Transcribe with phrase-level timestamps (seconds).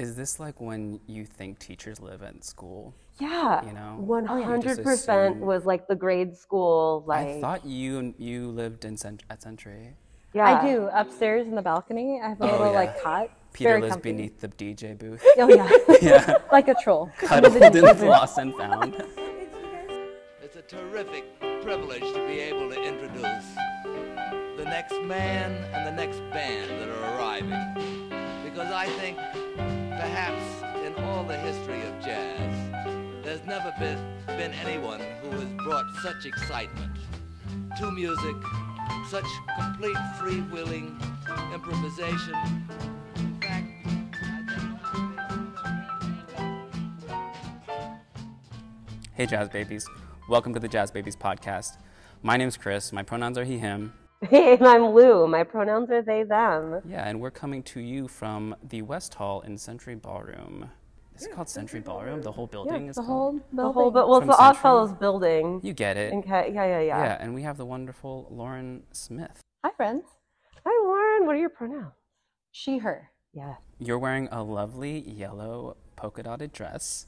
[0.00, 2.94] Is this like when you think teachers live at school?
[3.18, 3.98] Yeah, You know?
[4.00, 7.04] 100% assume- was like the grade school.
[7.06, 9.94] Like, I thought you you lived in Cent- at Century.
[10.32, 12.18] yeah, I do upstairs in the balcony.
[12.24, 12.78] I have a Oh, little yeah.
[12.78, 13.28] like cot.
[13.52, 14.12] Peter very lives comfy.
[14.12, 15.22] beneath the DJ booth.
[15.36, 15.68] Oh yeah,
[16.00, 17.10] yeah, like a troll.
[17.18, 18.94] cuddled in lost and found.
[20.42, 21.24] It's a terrific
[21.62, 23.44] privilege to be able to introduce
[24.56, 28.08] the next man and the next band that are arriving.
[28.44, 29.18] Because I think
[30.10, 32.72] perhaps in all the history of jazz,
[33.22, 33.96] there's never been,
[34.26, 36.98] been anyone who has brought such excitement
[37.78, 38.34] to music,
[39.08, 39.24] such
[39.56, 41.00] complete freewheeling
[41.54, 42.34] improvisation.
[49.14, 49.86] Hey, Jazz Babies.
[50.28, 51.76] Welcome to the Jazz Babies podcast.
[52.20, 52.92] My name's Chris.
[52.92, 53.92] My pronouns are he, him.
[54.28, 55.26] Hey, I'm Lou.
[55.26, 56.82] My pronouns are they, them.
[56.86, 60.68] Yeah, and we're coming to you from the West Hall in Century Ballroom.
[61.16, 62.20] Is it called Century Ballroom?
[62.20, 63.08] The whole building is The called?
[63.08, 63.56] whole building.
[63.56, 64.46] The whole, but well, it's the Century?
[64.48, 65.60] Oddfellows building.
[65.62, 66.12] You get it.
[66.12, 69.40] In Ca- yeah, yeah, yeah, Yeah, and we have the wonderful Lauren Smith.
[69.64, 70.04] Hi friends.
[70.66, 71.26] Hi, Lauren.
[71.26, 71.94] What are your pronouns?
[72.52, 73.10] She, her.
[73.32, 73.54] Yeah.
[73.78, 77.06] You're wearing a lovely yellow polka dotted dress.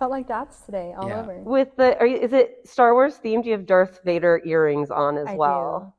[0.00, 1.20] Felt like dots today all Yeah.
[1.20, 1.38] over.
[1.42, 3.44] With the, are you, is it Star Wars themed?
[3.44, 5.80] You have Darth Vader earrings on as I well.
[5.86, 5.92] do.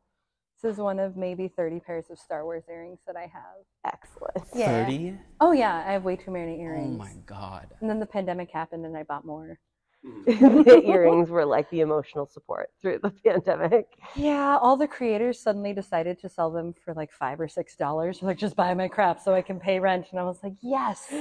[0.61, 3.63] This is one of maybe 30 pairs of Star Wars earrings that I have.
[3.85, 4.45] Excellent.
[4.53, 4.85] Yeah.
[4.85, 5.17] 30?
[5.39, 6.95] Oh yeah, I have way too many oh earrings.
[6.95, 7.67] Oh my god.
[7.79, 9.57] And then the pandemic happened and I bought more.
[10.25, 13.87] the earrings were like the emotional support through the pandemic.
[14.15, 18.21] Yeah, all the creators suddenly decided to sell them for like five or six dollars.
[18.21, 20.07] Like, just buy my crap so I can pay rent.
[20.11, 21.11] And I was like, yes,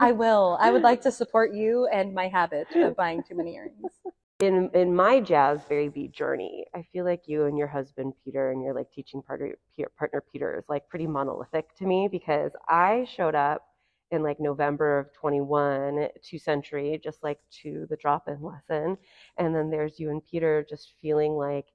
[0.00, 0.58] I will.
[0.60, 3.92] I would like to support you and my habit of buying too many earrings.
[4.40, 8.62] in in my jazz baby journey, I feel like you and your husband Peter and
[8.62, 9.56] your like teaching partner
[9.98, 13.62] partner Peter is like pretty monolithic to me because I showed up
[14.10, 18.96] in like November of 21 to Century just like to the drop-in lesson.
[19.38, 21.66] And then there's you and Peter just feeling like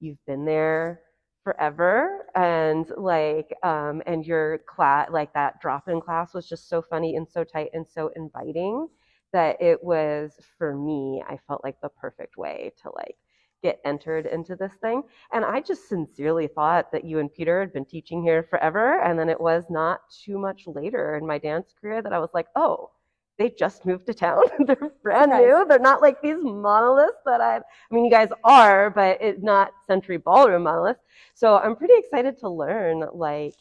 [0.00, 1.00] you've been there
[1.44, 2.26] forever.
[2.36, 7.28] And like um and your class like that drop-in class was just so funny and
[7.28, 8.88] so tight and so inviting
[9.32, 13.16] that it was for me i felt like the perfect way to like
[13.62, 15.02] get entered into this thing.
[15.32, 19.18] And i just sincerely thought that you and peter had been teaching here forever and
[19.18, 22.48] then it was not too much later in my dance career that i was like
[22.56, 22.90] oh
[23.38, 24.42] they just moved to town.
[24.66, 25.46] They're brand Right.
[25.46, 25.64] new.
[25.68, 27.60] They're not like these monoliths that i i
[27.90, 31.00] mean you guys are but it's not century ballroom monoliths.
[31.34, 33.54] So i'm pretty excited to learn like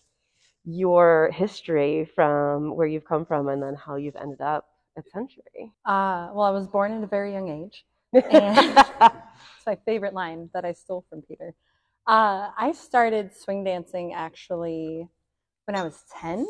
[0.65, 4.67] your history from where you've come from and then how you've ended up
[4.97, 5.73] at Century.
[5.85, 7.85] Uh, well, I was born at a very young age.
[8.29, 11.53] And it's my favorite line that I stole from Peter.
[12.05, 15.07] Uh, I started swing dancing actually
[15.65, 16.45] when I was 10.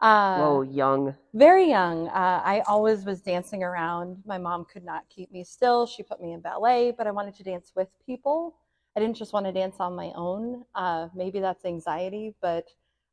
[0.00, 1.14] Uh, Whoa, young.
[1.32, 2.08] very young.
[2.08, 4.22] Uh, I always was dancing around.
[4.26, 5.86] My mom could not keep me still.
[5.86, 8.56] She put me in ballet, but I wanted to dance with people.
[8.94, 10.64] I didn't just want to dance on my own.
[10.74, 12.66] Uh, maybe that's anxiety, but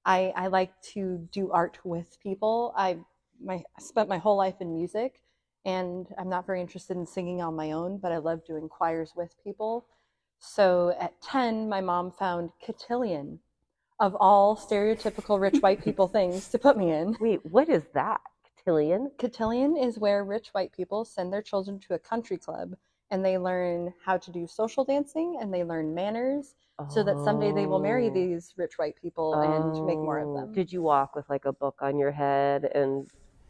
[0.03, 2.73] I, I like to do art with people.
[2.75, 2.97] I
[3.43, 5.21] my I spent my whole life in music,
[5.65, 9.13] and I'm not very interested in singing on my own, but I love doing choirs
[9.15, 9.85] with people.
[10.39, 13.39] So at 10, my mom found cotillion
[13.99, 17.17] of all stereotypical rich white people things to put me in.
[17.19, 18.21] Wait, what is that?
[18.57, 19.11] Cotillion?
[19.17, 22.75] Cotillion is where rich white people send their children to a country club
[23.11, 26.55] and they learn how to do social dancing and they learn manners
[26.89, 28.13] so that someday they will marry Oh.
[28.13, 30.33] these rich white people and make more of Oh.
[30.41, 30.53] them.
[30.53, 33.07] Did you walk with like a book on your head and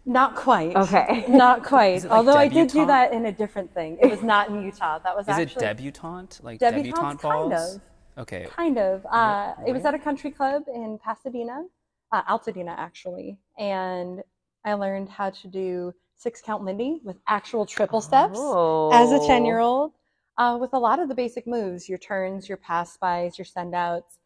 [0.10, 0.76] Not quite.
[0.76, 1.24] okay.
[1.30, 2.02] Not quite.
[2.04, 4.00] Like Although I did do that in a different thing.
[4.02, 4.98] It was not in Utah.
[4.98, 5.44] That was actually.
[5.44, 6.40] Is it debutante?
[6.44, 7.82] Like debutante debutante kind of.
[8.18, 8.48] Okay.
[8.50, 9.06] Kind of.
[9.06, 11.64] Uh, it was at a country club in Pasadena,
[12.12, 14.24] uh, Altadena actually, and
[14.66, 19.28] I learned how to do six count Lindy with actual triple steps as a Oh.
[19.28, 19.94] 10 year old
[20.40, 23.76] uh, with a lot of the basic moves your turns, your pass bys, your send
[23.76, 24.18] outs.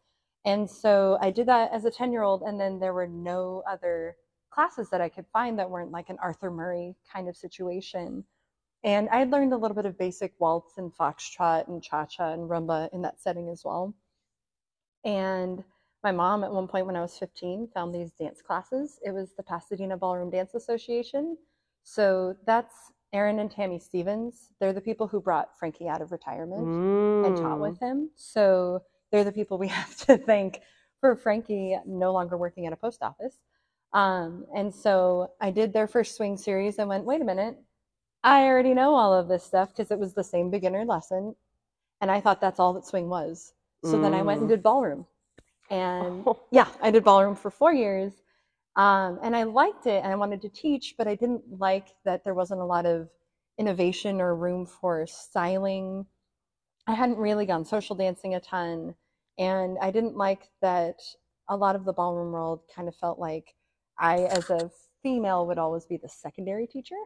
[0.46, 3.62] And so I did that as a 10 year old, and then there were no
[3.70, 4.16] other
[4.54, 8.24] classes that I could find that weren't like an Arthur Murray kind of situation.
[8.84, 12.32] And I had learned a little bit of basic waltz and foxtrot and cha cha
[12.32, 13.94] and rumba in that setting as well.
[15.04, 15.64] And
[16.02, 18.98] my mom, at one point when I was 15, found these dance classes.
[19.02, 21.36] It was the Pasadena Ballroom Dance Association.
[21.82, 24.50] So that's Erin and Tammy Stevens.
[24.60, 26.78] They're the people who brought Frankie out of retirement
[27.22, 27.62] and taught Mm.
[27.62, 28.10] with him.
[28.16, 30.60] So they're the people we have to thank
[31.00, 33.40] for Frankie no longer working at a post office.
[33.94, 37.58] Um, and so I did their first swing series and went, wait a minute,
[38.24, 41.36] I already know all of this stuff because it was the same beginner lesson.
[42.00, 43.54] And I thought that's all that swing was.
[43.82, 44.50] So then I went and Mm.
[44.50, 45.06] did ballroom.
[45.70, 48.14] And yeah, I did ballroom for four years.
[48.76, 52.24] Um, and I liked it and I wanted to teach, but I didn't like that
[52.24, 53.08] there wasn't a lot of
[53.58, 56.06] innovation or room for styling.
[56.86, 58.94] I hadn't really gone social dancing a ton.
[59.38, 61.00] And I didn't like that
[61.48, 63.54] a lot of the ballroom world kind of felt like
[63.98, 64.70] I, as a
[65.02, 66.96] female, would always be the secondary teacher.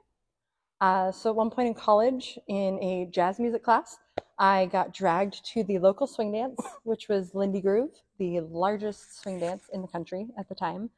[0.81, 3.97] Uh, so at one point in college, in a jazz music class,
[4.39, 9.41] I got dragged to the local swing dance, which was Lindy Groove, the largest swing
[9.41, 10.91] dance in the country at the time.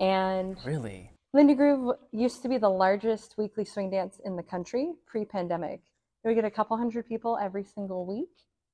[0.00, 1.12] And Really?
[1.32, 5.80] Lindy Groove used to be the largest weekly swing dance in the country pre pandemic.
[6.24, 8.30] We get a couple hundred people every single week.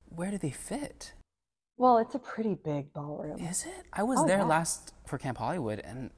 [0.08, 1.12] Where do they fit?
[1.76, 3.38] Well, it's a pretty big ballroom.
[3.38, 3.86] Is it?
[3.92, 4.44] I was Oh, there yeah.
[4.44, 6.10] last for Camp Hollywood, and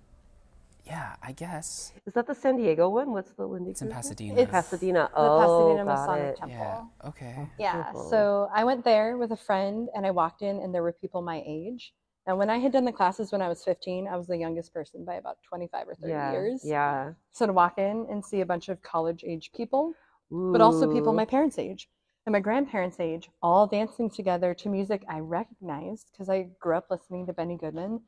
[0.90, 3.12] yeah, I guess Is that the San Diego one?
[3.12, 3.70] What's the Lindy?
[3.70, 3.96] it's in Groove?
[3.96, 4.40] Pasadena.
[4.40, 5.10] It's Pasadena.
[5.14, 6.36] The oh, Pasadena got Masonic it.
[6.36, 6.56] Temple.
[6.58, 7.08] Yeah.
[7.08, 7.46] Okay.
[7.58, 7.74] Yeah.
[7.74, 8.10] Beautiful.
[8.10, 11.22] So I went there with a friend and I walked in and there were people
[11.22, 11.92] my age.
[12.26, 14.74] And when I had done the classes when I was 15, I was the youngest
[14.74, 16.62] person by about 25 or 30 Yeah, years.
[16.64, 17.12] yeah.
[17.32, 19.94] So to walk in and see a bunch of college age people,
[20.30, 21.88] but also people my parents' age
[22.26, 26.88] and my grandparents' age, all dancing together to music I recognized because I grew up
[26.90, 28.00] listening to Benny Goodman.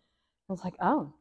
[0.49, 1.15] I was like, oh,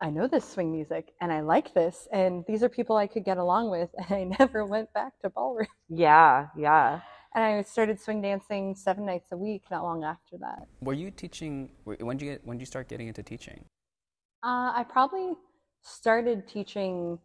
[0.00, 2.06] I know this swing music and I like this.
[2.12, 3.90] And these are people I could get along with.
[3.98, 5.66] And I never went back to ballroom.
[5.88, 7.00] Yeah, yeah.
[7.34, 10.66] And I started swing dancing seven nights a week not long after that.
[10.80, 11.70] Were you teaching?
[11.84, 12.46] When did you get?
[12.46, 13.64] When did you start getting into teaching?
[14.42, 15.34] Uh, I probably
[15.82, 17.18] started teaching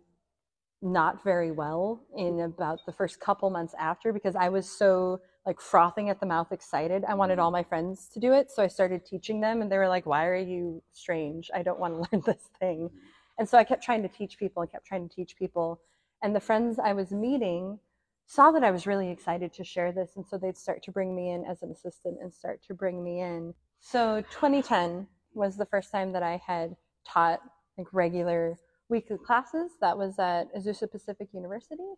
[0.81, 5.59] not very well in about the first couple months after because I was so like
[5.59, 7.03] frothing at the mouth excited.
[7.05, 7.43] I wanted mm-hmm.
[7.43, 8.49] all my friends to do it.
[8.49, 11.51] So I started teaching them and they were like, why are you strange?
[11.53, 12.89] I don't want to learn this thing.
[13.37, 15.81] And so I kept trying to teach people and kept trying to teach people.
[16.21, 17.79] And the friends I was meeting
[18.25, 20.11] saw that I was really excited to share this.
[20.15, 23.03] And so they'd start to bring me in as an assistant and start to bring
[23.03, 23.53] me in.
[23.79, 26.75] So 2010 was the first time that I had
[27.05, 27.41] taught
[27.77, 28.57] like regular
[28.87, 29.71] weekly classes.
[29.81, 31.95] That was at Azusa Pacific University.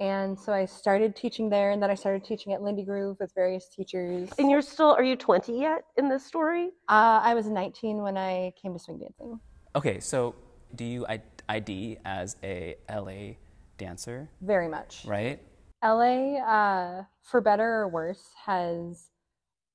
[0.00, 3.32] And so I started teaching there, and then I started teaching at Lindy Groove with
[3.34, 4.28] various teachers.
[4.38, 6.70] And you're still, are you 20 yet in this story?
[6.88, 9.38] Uh, I was 19 when I came to swing dancing.
[9.76, 10.34] Okay, so
[10.74, 11.06] do you
[11.48, 13.34] ID as a LA
[13.78, 15.04] dancer, Very much.
[15.06, 15.40] right?
[15.84, 19.10] LA, uh, for better or worse, has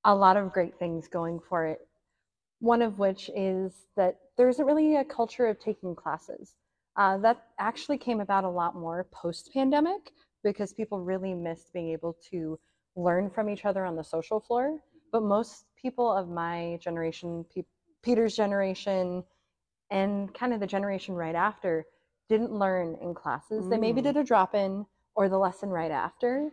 [0.03, 1.79] a lot of great things going for it.
[2.59, 6.55] One of which is that there isn't really a culture of taking classes.
[6.99, 10.11] Uh, that actually came about a lot more post pandemic
[10.43, 12.59] because people really missed being able to
[12.97, 14.77] learn from each other on the social floor.
[15.13, 17.63] But most people of my generation, pe-
[18.03, 19.23] Peter's generation,
[19.89, 21.85] and kind of the generation right after,
[22.27, 23.69] didn't learn in classes.
[23.69, 24.03] They maybe Mm.
[24.03, 24.85] did a drop in
[25.15, 26.51] or the lesson right after,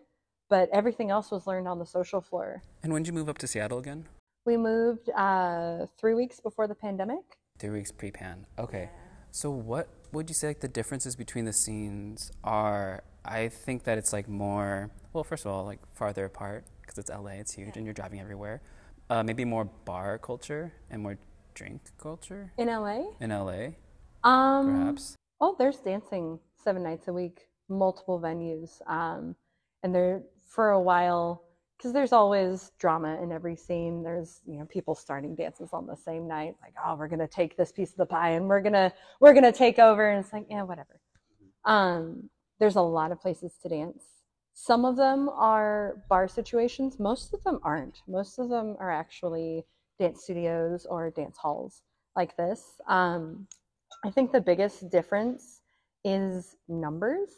[0.49, 2.63] but everything else was learned on the social floor.
[2.85, 4.07] And when did you move up to Seattle again?
[4.45, 7.25] We moved uh, three weeks before the pandemic.
[7.59, 8.47] Three weeks pre-pan.
[8.61, 8.91] Okay.
[9.33, 13.05] So what would you say like the differences between the scenes are?
[13.25, 14.91] I think that it's like more.
[15.13, 18.21] Well, first of all, like farther apart because it's LA, it's huge, and you're driving
[18.21, 18.63] everywhere.
[19.09, 21.17] Uh, maybe more bar culture and more
[21.55, 23.69] drink culture In LA, in LA,
[24.25, 25.17] um, perhaps.
[25.41, 28.81] Oh, there's dancing seven nights a week, multiple venues.
[28.89, 29.37] Um,
[29.83, 31.45] and there, for a while,
[31.77, 34.03] because there's always drama in every scene.
[34.03, 37.57] There's, you know, people starting dances on the same night, like, oh, we're gonna take
[37.57, 40.47] this piece of the pie and we're gonna we're gonna take over, and it's like,
[40.49, 41.01] yeah, whatever.
[41.65, 44.05] Um, there's a lot of places to dance.
[44.55, 46.99] Some of them are bar situations.
[46.99, 47.99] Most of them aren't.
[48.09, 49.67] Most of them are actually
[49.99, 51.83] dance studios or dance halls
[52.15, 52.81] like this.
[52.89, 53.47] Um,
[54.05, 55.61] I think the biggest difference
[56.05, 57.31] is numbers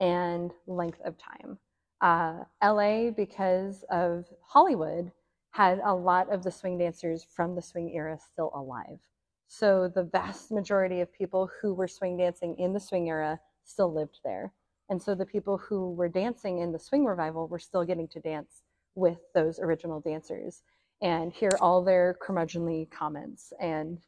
[0.00, 1.58] and length of time.
[2.00, 5.12] Uh, LA, because of Hollywood,
[5.50, 8.98] had a lot of the swing dancers from the swing era still alive.
[9.46, 13.92] So the vast majority of people who were swing dancing in the swing era still
[13.92, 14.52] lived there.
[14.88, 18.20] And so the people who were dancing in the swing revival were still getting to
[18.20, 18.62] dance
[18.94, 20.62] with those original dancers
[21.02, 23.98] and hear all their curmudgeonly comments and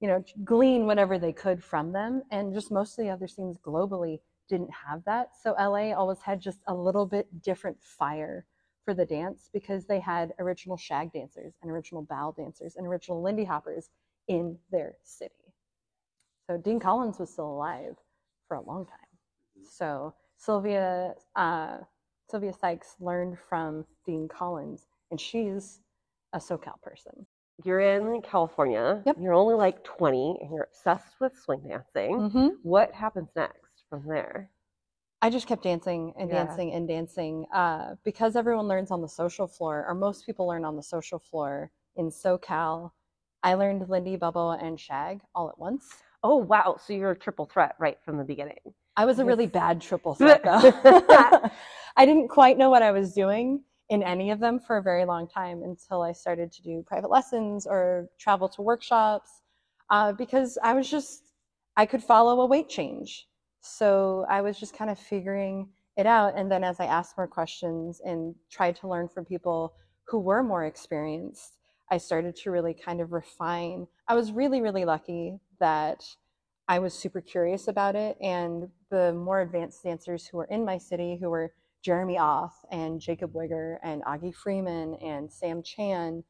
[0.00, 3.58] you know glean whatever they could from them and just most of the other scenes
[3.58, 4.20] globally
[4.52, 8.44] didn't have that so la always had just a little bit different fire
[8.84, 13.22] for the dance because they had original shag dancers and original bal dancers and original
[13.22, 13.88] lindy hoppers
[14.28, 15.54] in their city
[16.46, 17.96] so dean collins was still alive
[18.46, 19.12] for a long time
[19.78, 21.78] so sylvia uh,
[22.30, 25.80] sylvia sykes learned from dean collins and she's
[26.34, 27.24] a socal person
[27.64, 29.02] You're in California.
[29.06, 29.16] Yep.
[29.20, 32.12] You're only like 20 and you're obsessed with swing dancing.
[32.18, 32.48] mm-hmm.
[32.62, 33.61] What happens next
[33.92, 34.48] from there?
[35.20, 36.46] I just kept dancing and Yeah.
[36.46, 40.64] dancing and dancing uh, because everyone learns on the social floor, or most people learn
[40.64, 42.92] on the social floor in SoCal.
[43.42, 46.02] I learned Lindy, Bal, and Shag all at once.
[46.22, 46.78] Oh wow!
[46.82, 48.60] So you're a triple threat right from the beginning.
[48.96, 50.72] I was a really bad triple threat though.
[51.96, 55.04] I didn't quite know what I was doing in any of them for a very
[55.04, 59.42] long time until I started to do private lessons or travel to workshops
[59.90, 61.34] uh, because I was just,
[61.76, 63.28] I could follow a weight change.
[63.62, 66.36] So I was just kind of figuring it out.
[66.36, 69.74] And then as I asked more questions and tried to learn from people
[70.08, 71.56] who were more experienced,
[71.90, 73.86] I started to really kind of refine.
[74.08, 76.04] I was really, really lucky that
[76.68, 78.16] I was super curious about it.
[78.20, 81.52] And the more advanced dancers who were in my city, who were
[81.82, 86.24] Jeremy Otth and Jacob Wigger and Augie Freeman and Sam Chan,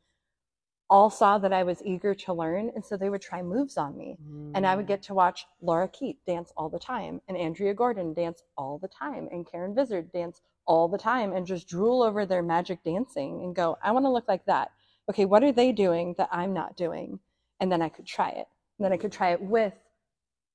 [0.93, 2.71] all saw that I was eager to learn.
[2.75, 4.19] And so they would try moves on me.
[4.55, 4.89] And I would mm.
[4.89, 8.89] get to watch Laura Keat dance all the time, and Andrea Gordon dance all the
[8.89, 13.41] time, and Karen Vizard dance all the time, and just drool over their magic dancing
[13.43, 14.71] and go, I want to look like that.
[15.09, 17.19] Okay, what are they doing that I'm not doing?
[17.59, 18.47] And then I could try it.
[18.79, 19.73] And then I could try it with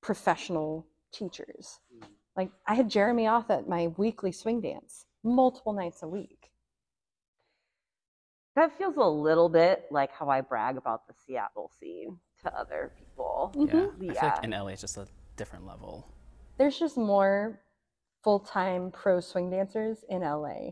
[0.00, 1.80] professional teachers.
[1.92, 2.06] Mm.
[2.36, 6.47] Like I had Jeremy Otth at my weekly swing dance multiple nights a week.
[8.58, 12.90] That feels a little bit like how I brag about the Seattle scene to other
[12.98, 13.52] people.
[13.54, 13.62] Yeah.
[13.62, 14.10] Mm-hmm.
[14.10, 16.12] I feel like in LA it's just a different level.
[16.58, 17.60] There's just more
[18.24, 20.70] full time pro swing dancers in LA.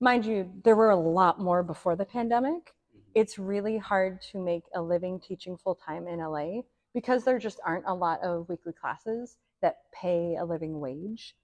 [0.00, 2.52] Mind you, there were a lot more before the pandemic.
[2.52, 3.00] Mm-hmm.
[3.16, 6.60] It's really hard to make a living teaching full time in LA
[6.94, 11.34] because there just aren't a lot of weekly classes that pay a living wage.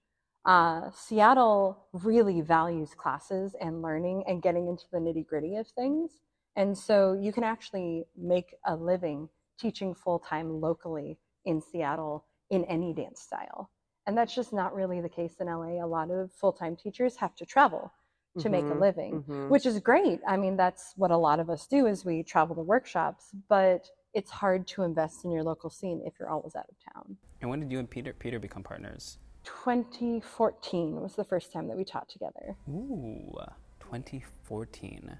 [0.45, 6.21] Uh, Seattle really values classes and learning and getting into the nitty gritty of things.
[6.55, 9.27] And so you can actually make a living
[9.59, 13.71] teaching full time locally in Seattle in any dance style.
[14.05, 15.83] And that's just not really the case in LA.
[15.83, 17.91] A lot of full time teachers have to travel
[18.37, 19.49] to make a Mhm, living, mhm.
[19.49, 20.19] which is great.
[20.27, 23.89] I mean, that's what a lot of us do is we travel to workshops, but
[24.13, 27.17] it's hard to invest in your local scene if you're always out of town.
[27.41, 29.17] And when did you and Peter Peter become partners?
[29.65, 32.55] 2014 was the first time that we taught together.
[32.69, 33.33] Ooh,
[33.79, 35.17] 2014.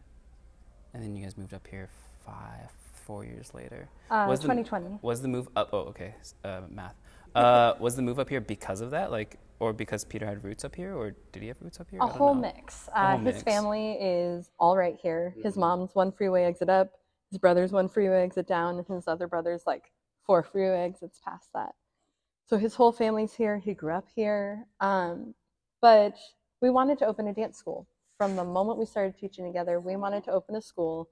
[0.94, 1.90] And then you guys moved up here
[2.24, 3.90] five, four years later.
[4.12, 5.00] Uh, Was the- 2020.
[5.02, 5.70] Was the move up?
[5.74, 6.94] Oh, okay, uh, math.
[7.34, 10.64] Uh, was the move up here because of that, like, or because Peter had roots
[10.64, 12.00] up here, or did he have roots up here?
[12.02, 12.42] A whole know.
[12.42, 12.88] mix.
[12.90, 13.44] A Uh, whole his mix.
[13.44, 15.34] family is all right here.
[15.42, 16.92] His mom's one freeway exit up,
[17.32, 19.92] his brother's one freeway exit down, and his other brother's like
[20.24, 21.74] four freeway exits past that.
[22.48, 23.58] So his whole family's here.
[23.58, 24.68] He grew up here.
[24.80, 25.34] Um,
[25.82, 26.16] but
[26.62, 27.88] we wanted to open a dance school.
[28.18, 31.10] From the moment we started teaching together, we wanted to open a school.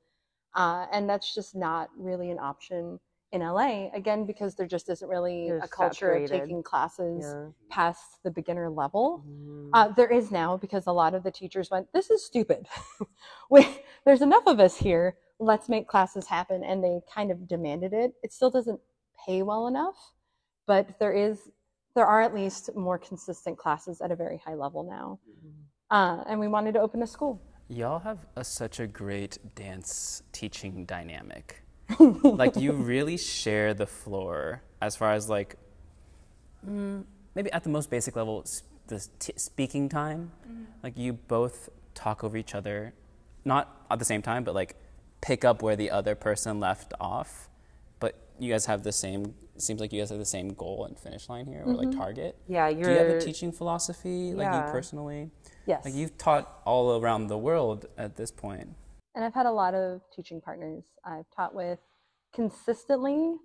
[0.55, 2.99] Uh, and that's just not really an option
[3.31, 7.49] in LA, again, because there just isn't really They're a culture of taking classes Yeah.
[7.69, 9.23] past the beginner level.
[9.27, 9.71] Mhm.
[9.73, 12.67] Uh, there is now because a lot of the teachers went, This is stupid.
[13.49, 13.65] we,
[14.05, 15.17] there's enough of us here.
[15.39, 16.63] Let's make classes happen.
[16.63, 18.13] And they kind of demanded it.
[18.21, 18.79] It still doesn't
[19.25, 20.12] pay well enough,
[20.67, 21.49] but there is.
[21.95, 25.19] There are at least more consistent classes at a very high level now.
[25.91, 27.39] Uh, and we wanted to open a school.
[27.69, 31.61] Y'all have a, such a great dance teaching dynamic.
[32.23, 35.55] like you really share the floor as far as like
[36.67, 37.03] mm,
[37.35, 40.31] maybe at the most basic level s- the t- speaking time.
[40.81, 42.93] Like you both talk over each other,
[43.45, 44.75] not at the same time, but like
[45.21, 47.49] pick up where the other person left off.
[48.35, 49.33] But you guys have the same.
[49.57, 52.37] Seems like you guys have the same goal and finish line here, or like target.
[52.47, 54.65] Yeah, you Do you have a teaching philosophy, like Yeah.
[54.65, 55.31] you personally?
[55.65, 55.85] Yes.
[55.85, 58.69] Like you've taught all around the world at this point.
[59.15, 60.83] And I've had a lot of teaching partners.
[61.05, 61.79] I've taught with
[62.33, 63.35] consistently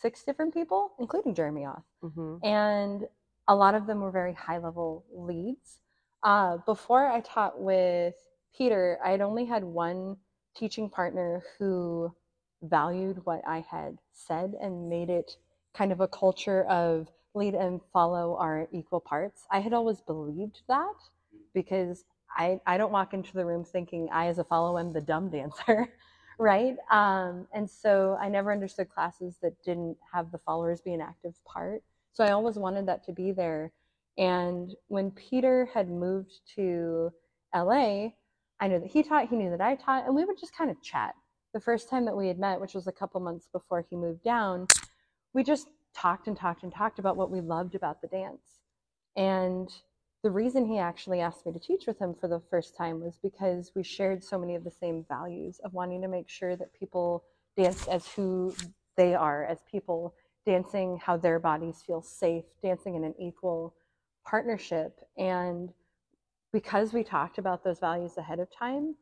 [0.00, 1.82] six different people, including Jeremy Otth.
[2.04, 2.38] Mhm.
[2.44, 3.08] and
[3.48, 5.80] a lot of them were very high level leads.
[6.22, 8.14] Uh, before I taught with
[8.52, 10.18] Peter, I had only had one
[10.54, 12.14] teaching partner who
[12.62, 15.36] valued what I had said and made it
[15.74, 19.46] kind of a culture of lead and follow are equal parts.
[19.50, 20.94] I had always believed that
[21.54, 22.04] because
[22.36, 25.30] I, I don't walk into the room thinking I, as a follow, am the dumb
[25.30, 25.88] dancer,
[26.38, 26.76] right?
[26.90, 31.34] Um, and so I never understood classes that didn't have the followers be an active
[31.44, 31.82] part.
[32.12, 33.72] So I always wanted that to be there.
[34.16, 37.12] And when Peter had moved to
[37.54, 38.08] LA,
[38.60, 40.70] I knew that he taught, he knew that I taught, and we would just kind
[40.70, 41.14] of chat.
[41.58, 44.22] The first time that we had met, which was a couple months before he moved
[44.22, 44.68] down,
[45.34, 48.60] we just talked and talked and talked about what we loved about the dance.
[49.16, 49.68] And
[50.22, 53.18] the reason he actually asked me to teach with him for the first time was
[53.20, 56.72] because we shared so many of the same values of wanting to make sure that
[56.78, 57.24] people
[57.56, 58.54] dance as who
[58.96, 60.14] they are as people
[60.46, 63.74] dancing how their bodies feel safe dancing in an equal
[64.24, 65.72] partnership and
[66.52, 68.94] because we talked about those values ahead of time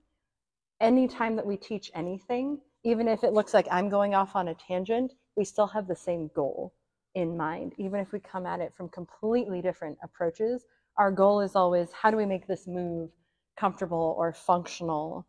[0.81, 4.55] anytime that we teach anything even if it looks like I'm going off on a
[4.55, 6.73] tangent, we still have the same goal
[7.17, 7.75] in mind.
[7.79, 10.67] Even if we come at it from completely different approaches,
[10.97, 13.11] our goal is always how do we make this move
[13.59, 15.27] comfortable or functional?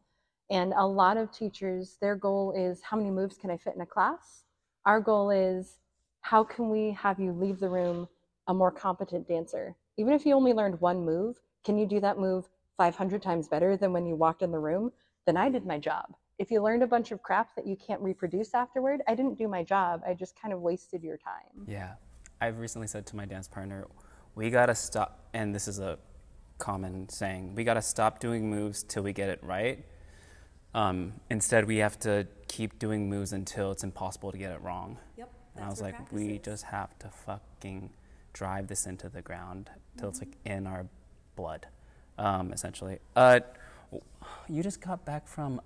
[0.52, 3.82] And a lot of teachers, their goal is how many moves can I fit in
[3.82, 4.44] a class?
[4.86, 5.80] Our goal is
[6.22, 8.08] how can we have you leave the room
[8.46, 9.76] a more competent dancer?
[9.98, 13.76] Even if you only learned one move, can you do that move 500 times better
[13.76, 14.92] than when you walked in the room?
[15.28, 16.16] Then I did my job.
[16.40, 19.48] If you learned a bunch of crap that you can't reproduce afterward, I didn't do
[19.50, 20.02] my job.
[20.08, 21.66] I just kind of wasted your time.
[21.68, 21.96] Yeah.
[22.40, 23.88] I've recently said to my dance partner,
[24.36, 26.00] we gotta stop, and this is a
[26.60, 29.84] common saying, we gotta stop doing moves till we get it right.
[30.74, 34.98] Um, instead, we have to keep doing moves until it's impossible to get it wrong.
[35.18, 35.30] Yep.
[35.56, 36.46] And I was like, practice we is.
[36.46, 37.90] just have to fucking
[38.32, 40.86] drive this into the ground till it's like in our
[41.36, 41.68] blood,
[42.18, 43.00] um, essentially.
[43.16, 43.54] Uh, w-
[44.50, 45.62] you just got back from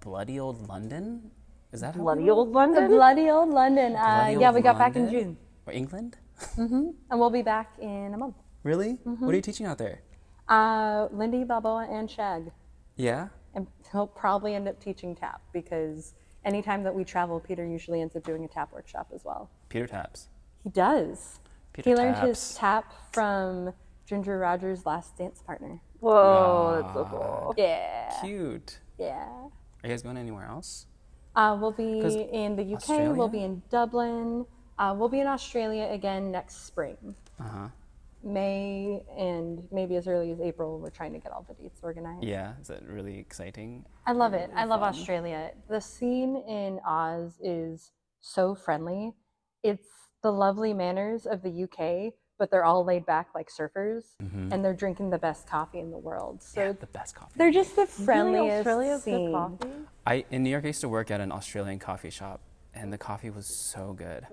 [0.00, 1.30] bloody old London?
[1.72, 2.88] Is that Bloody you- old The London.
[2.88, 3.94] bloody old London.
[3.94, 5.36] Uh, Bloody yeah, we got back in June.
[5.66, 6.16] Or England?
[6.56, 6.90] Mm-hmm.
[7.10, 8.36] And we'll be back in a month.
[8.62, 8.94] Really?
[9.06, 9.24] Mm-hmm.
[9.24, 10.00] What are you teaching out there?
[10.48, 12.50] Uh, Lindy, Balboa, and Shag.
[12.96, 13.28] Yeah?
[13.54, 16.14] And he'll probably end up teaching tap because
[16.44, 19.50] anytime that we travel, Peter usually ends up doing a tap workshop as well.
[19.68, 20.28] Peter Taps.
[20.64, 21.40] He does.
[21.74, 23.72] Peter he learned his tap from
[24.06, 25.80] Ginger Rogers' last dance partner.
[26.00, 27.54] Whoa, that's so cool.
[27.56, 28.12] Yeah.
[28.20, 28.78] Cute.
[28.98, 29.26] Yeah.
[29.26, 29.50] Are
[29.84, 30.86] you guys going anywhere else?
[31.34, 32.00] Uh, we'll be
[32.32, 32.76] in the UK.
[32.82, 33.12] Australia?
[33.12, 34.46] We'll be in Dublin.
[34.78, 37.14] Uh, we'll be in Australia again next spring.
[37.40, 37.68] Uh huh.
[38.24, 40.80] May and maybe as early as April.
[40.80, 42.24] We're trying to get all the dates organized.
[42.24, 42.54] Yeah.
[42.60, 43.84] Is that really exciting?
[44.06, 44.50] I love it.
[44.54, 45.52] I love Australia.
[45.68, 49.12] The scene in Oz is so friendly.
[49.62, 49.88] It's
[50.22, 54.74] the lovely manners of the UK, but they're all laid back like surfers, and they're
[54.74, 56.42] drinking the best coffee in the world.
[56.42, 56.66] So Mm-hmm.
[56.68, 57.32] Yeah, the best coffee.
[57.36, 59.32] they're just the Really, friendliest Australia's good scene.
[59.32, 59.68] coffee.
[60.06, 62.40] I in New York I used to work at an Australian coffee shop,
[62.74, 64.26] and the coffee was so good.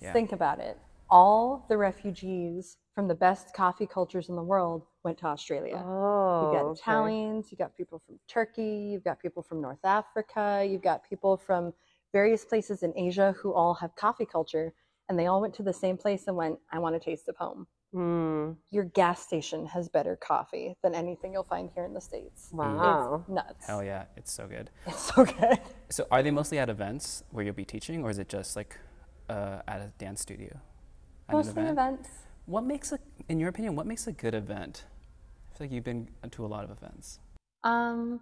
[0.00, 0.12] Yeah.
[0.12, 0.78] Think about it.
[1.10, 5.82] All the refugees from the best coffee cultures in the world went to Australia.
[5.84, 6.80] Oh, You've got okay.
[6.80, 11.36] Italians, you've got people from Turkey, you've got people from North Africa, you've got people
[11.36, 11.72] from
[12.12, 14.72] various places in Asia who all have coffee culture,
[15.08, 17.36] and they all went to the same place and went, I want a taste of
[17.36, 17.66] home.
[17.94, 22.48] Mm, Your gas station has better coffee than anything you'll find here in the States.
[22.50, 23.20] wow.
[23.20, 23.66] It's nuts.
[23.66, 24.70] Hell yeah, it's so good.
[24.86, 25.58] It's so good.
[25.90, 28.78] So are they mostly at events where you'll be teaching, or is it just like
[29.28, 30.58] uh, at a dance studio?
[31.28, 32.08] At an Mostly events.
[32.46, 34.84] What makes a, in your opinion, what makes a good event?
[35.52, 37.18] I feel like you've been to a lot of events.
[37.62, 38.20] Um,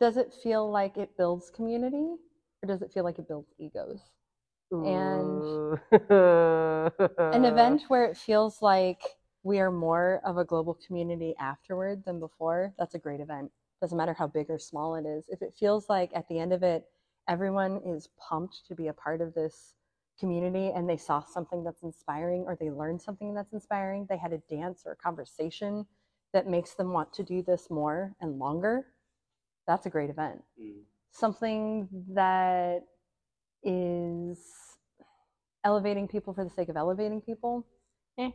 [0.00, 2.16] does it feel like it builds community
[2.62, 4.00] or does it feel like it builds egos?
[4.70, 5.42] And
[7.18, 9.02] An event where it feels like
[9.42, 13.50] we are more of a global community afterward than before, that's a great event.
[13.80, 15.26] Doesn't matter how big or small it is.
[15.28, 16.84] If it feels like at the end of it,
[17.28, 19.74] everyone is pumped to be a part of this
[20.18, 24.32] community and they saw something that's inspiring or they learned something that's inspiring, they had
[24.32, 25.86] a dance or a conversation
[26.32, 28.86] that makes them want to do this more and longer,
[29.66, 30.42] that's a great event.
[30.60, 30.82] Mm.
[31.10, 32.84] Something that
[33.64, 34.38] is
[35.64, 37.66] elevating people for the sake of elevating people,
[38.18, 38.30] eh.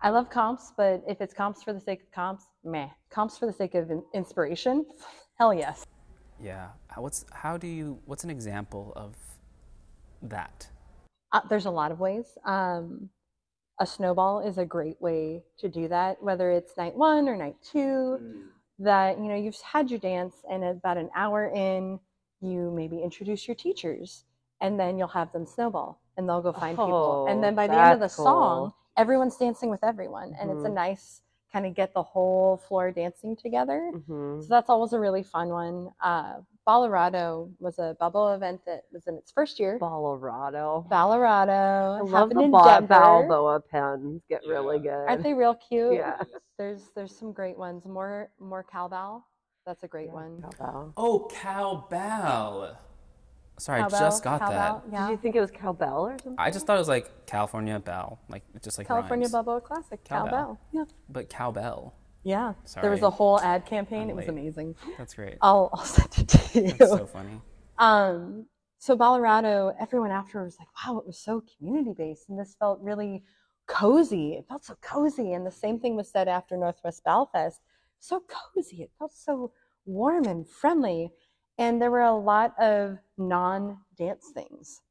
[0.00, 2.88] I love comps, but if it's comps for the sake of comps, meh.
[3.10, 4.86] Comps for the sake of in- inspiration,
[5.38, 5.84] hell yes.
[6.40, 6.68] Yeah.
[6.96, 7.98] What's how do you?
[8.04, 9.16] What's an example of
[10.22, 10.68] that?
[11.32, 12.26] Uh, there's a lot of ways.
[12.44, 13.10] Um,
[13.80, 17.56] a snowball is a great way to do that, whether it's night one or night
[17.62, 18.18] two.
[18.78, 21.98] That you know you've had your dance, and about an hour in,
[22.40, 24.24] you maybe introduce your teachers,
[24.60, 27.66] and then you'll have them snowball, and they'll go find people, and Oh, then by
[27.66, 30.74] the end of the that's song, everyone's dancing with everyone, and it's a Mhm.
[30.74, 31.22] nice
[31.52, 33.90] kind of get the whole floor dancing together.
[34.06, 35.94] hmm So that's always a really fun one.
[36.00, 39.78] Uh, Ballarado was a bal event that was in its first year.
[39.78, 40.84] Colorado.
[40.90, 41.96] Ballarado.
[41.98, 44.22] I love the Ba- Balboa pens.
[44.28, 45.08] Get really good.
[45.08, 45.94] Aren't they real cute?
[45.94, 46.22] Yeah.
[46.58, 47.86] There's there's some great ones.
[47.86, 49.24] More more cowbell.
[49.68, 50.40] That's a great one.
[50.40, 50.94] Cowbell.
[50.96, 52.78] Oh, cowbell.
[53.58, 54.92] Sorry, I just got cowbell, that.
[54.94, 55.06] Yeah.
[55.08, 56.36] Did you think it was cowbell or something?
[56.38, 59.32] I just thought it was like California Bell, like it just like California rhymes.
[59.32, 60.02] Balboa Classic.
[60.04, 60.30] Cowbell.
[60.30, 60.60] Cowbell.
[60.72, 60.84] Yeah.
[61.10, 61.92] But cowbell.
[62.24, 62.54] Yeah.
[62.64, 62.80] Sorry.
[62.80, 64.04] There was a whole ad campaign.
[64.04, 64.30] I'm it was late.
[64.30, 64.74] amazing.
[64.96, 65.36] That's great.
[65.42, 66.72] I'll I'll send it to you.
[66.72, 67.42] That's so funny.
[67.76, 68.46] Um,
[68.78, 72.80] so Colorado, everyone after was like, wow, it was so community based, and this felt
[72.80, 73.22] really
[73.66, 74.32] cozy.
[74.32, 77.58] It felt so cozy, and the same thing was said after Northwest Balfest.
[78.00, 78.22] So
[78.54, 78.82] cozy.
[78.82, 79.52] It felt so
[79.84, 81.12] warm and friendly,
[81.56, 84.82] and there were a lot of non-dance things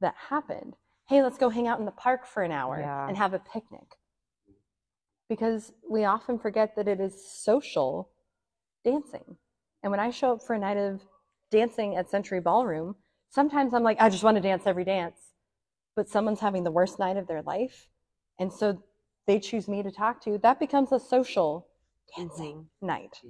[0.00, 0.76] that happened.
[1.08, 3.08] Hey, let's go hang out in the park for an hour Yeah.
[3.08, 3.96] and have a picnic.
[5.28, 8.10] Because we often forget that it is social
[8.84, 9.36] dancing.
[9.82, 11.02] And when I show up for a night of
[11.50, 12.96] dancing at Century Ballroom,
[13.30, 15.32] sometimes I'm like, I just want to dance every dance.
[15.94, 17.88] But someone's having the worst night of their life.
[18.38, 18.82] And so
[19.26, 20.38] they choose me to talk to.
[20.38, 21.68] That becomes a social
[22.16, 23.20] dancing night.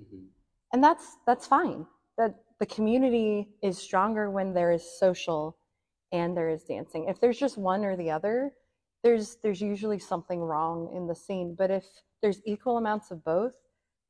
[0.73, 1.87] And that's that's fine.
[2.19, 5.57] That the community is stronger when there is social
[6.13, 7.07] and there is dancing.
[7.09, 8.53] If there's just one or the other,
[9.03, 11.55] there's there's usually something wrong in the scene.
[11.57, 11.85] But if
[12.23, 13.55] there's equal amounts of both,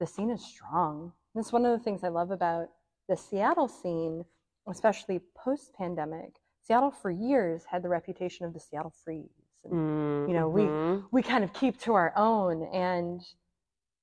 [0.00, 1.12] the scene is strong.
[1.34, 2.68] That's one of the things I love about
[3.08, 4.24] the Seattle scene,
[4.68, 6.36] especially post pandemic.
[6.62, 9.30] Seattle for years had the reputation of the Seattle Freeze.
[9.64, 11.04] And, you know, we Mhm.
[11.12, 12.64] we kind of keep to our own.
[12.72, 13.22] And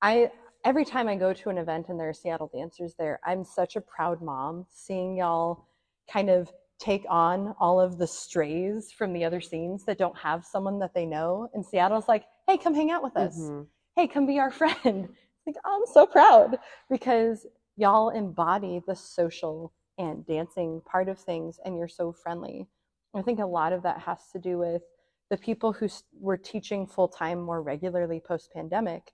[0.02, 0.32] I
[0.64, 3.76] every time I go to an event and there are Seattle dancers there, I'm such
[3.76, 5.68] a proud mom seeing y'all
[6.12, 10.46] kind of take on all of the strays from the other scenes that don't have
[10.46, 11.50] someone that they know.
[11.54, 13.68] And Seattle's like, hey, come hang out with us Mhm.
[13.96, 15.10] hey, come be our friend.
[15.46, 16.58] Like, oh, I'm so proud
[16.90, 17.46] because
[17.76, 22.70] y'all embody the social and dancing part of things and you're so friendly.
[23.14, 24.84] I think a lot of that has to do with
[25.30, 29.12] the people who were teaching full time more regularly post pandemic.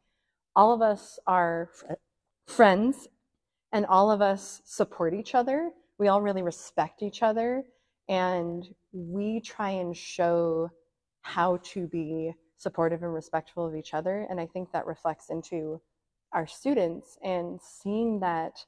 [0.55, 1.69] All of us are
[2.47, 3.07] friends
[3.71, 5.71] and all of us support each other.
[5.97, 7.63] We all really respect each other
[8.07, 10.69] and we try and show
[11.21, 14.25] how to be supportive and respectful of each other.
[14.29, 15.81] And I think that reflects into
[16.33, 18.65] our students and seeing that,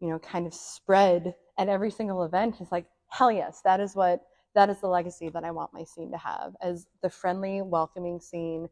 [0.00, 3.94] you know, kind of spread at every single event is like, hell yes, that is
[3.94, 4.22] what
[4.54, 8.20] that is the legacy that I want my scene to have as the friendly, welcoming
[8.20, 8.68] scene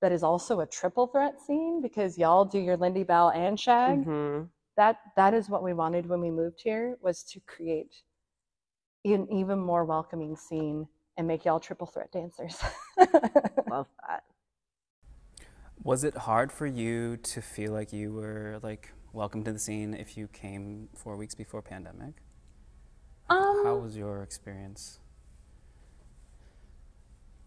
[0.00, 4.04] that is also a triple threat scene because y'all do your Lindy Bal and Shag.
[4.04, 4.48] Mhm.
[4.76, 8.02] That that is what we wanted when we moved here was to create
[9.04, 12.62] an even more welcoming scene and make y'all triple threat dancers.
[13.68, 14.24] Love that.
[15.82, 19.94] Was it hard for you to feel like you were like welcome to the scene
[19.94, 22.14] if you came four weeks before pandemic?
[23.28, 24.98] Um, How was your experience?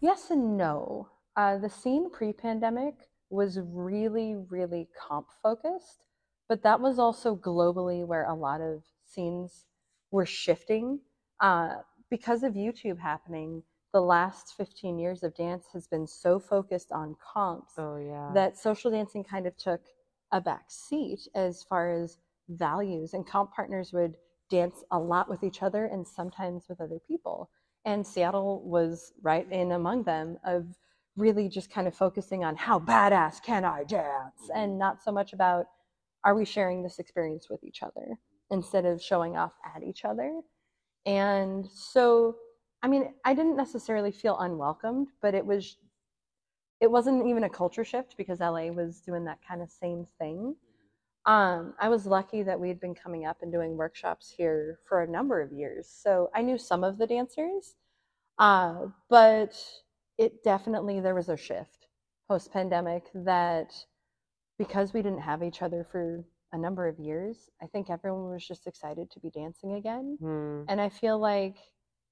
[0.00, 1.08] Yes and no.
[1.36, 2.94] Uh, the scene pre pandemic
[3.30, 6.04] was really, really comp focused,
[6.48, 9.64] but that was also globally where a lot of scenes
[10.10, 11.00] were shifting.
[11.40, 11.76] Uh,
[12.10, 17.16] because of YouTube happening, the last 15 years of dance has been so focused on
[17.32, 18.32] comps Oh yeah.
[18.34, 19.80] that social dancing kind of took
[20.32, 22.18] a back seat as far as
[22.48, 24.16] values and comp partners would
[24.50, 27.48] dance a lot with each other and sometimes with other people
[27.84, 30.66] and seattle was right in among them of
[31.16, 35.32] really just kind of focusing on how badass can i dance and not so much
[35.32, 35.66] about
[36.24, 38.18] are we sharing this experience with each other
[38.50, 40.40] instead of showing off at each other
[41.06, 42.36] and so
[42.82, 45.76] i mean i didn't necessarily feel unwelcomed but it was
[46.80, 50.54] it wasn't even a culture shift because LA was doing that kind of same thing.
[51.24, 55.02] Um, I was lucky that we had been coming up and doing workshops here for
[55.02, 55.88] a number of years.
[55.88, 57.76] So I knew some of the dancers,
[58.38, 59.58] uh, but
[60.18, 61.88] it definitely, there was a shift
[62.28, 63.74] post pandemic that
[64.58, 68.46] because we didn't have each other for a number of years, I think everyone was
[68.46, 70.18] just excited to be dancing again.
[70.20, 70.66] Mhm.
[70.68, 71.56] And I feel like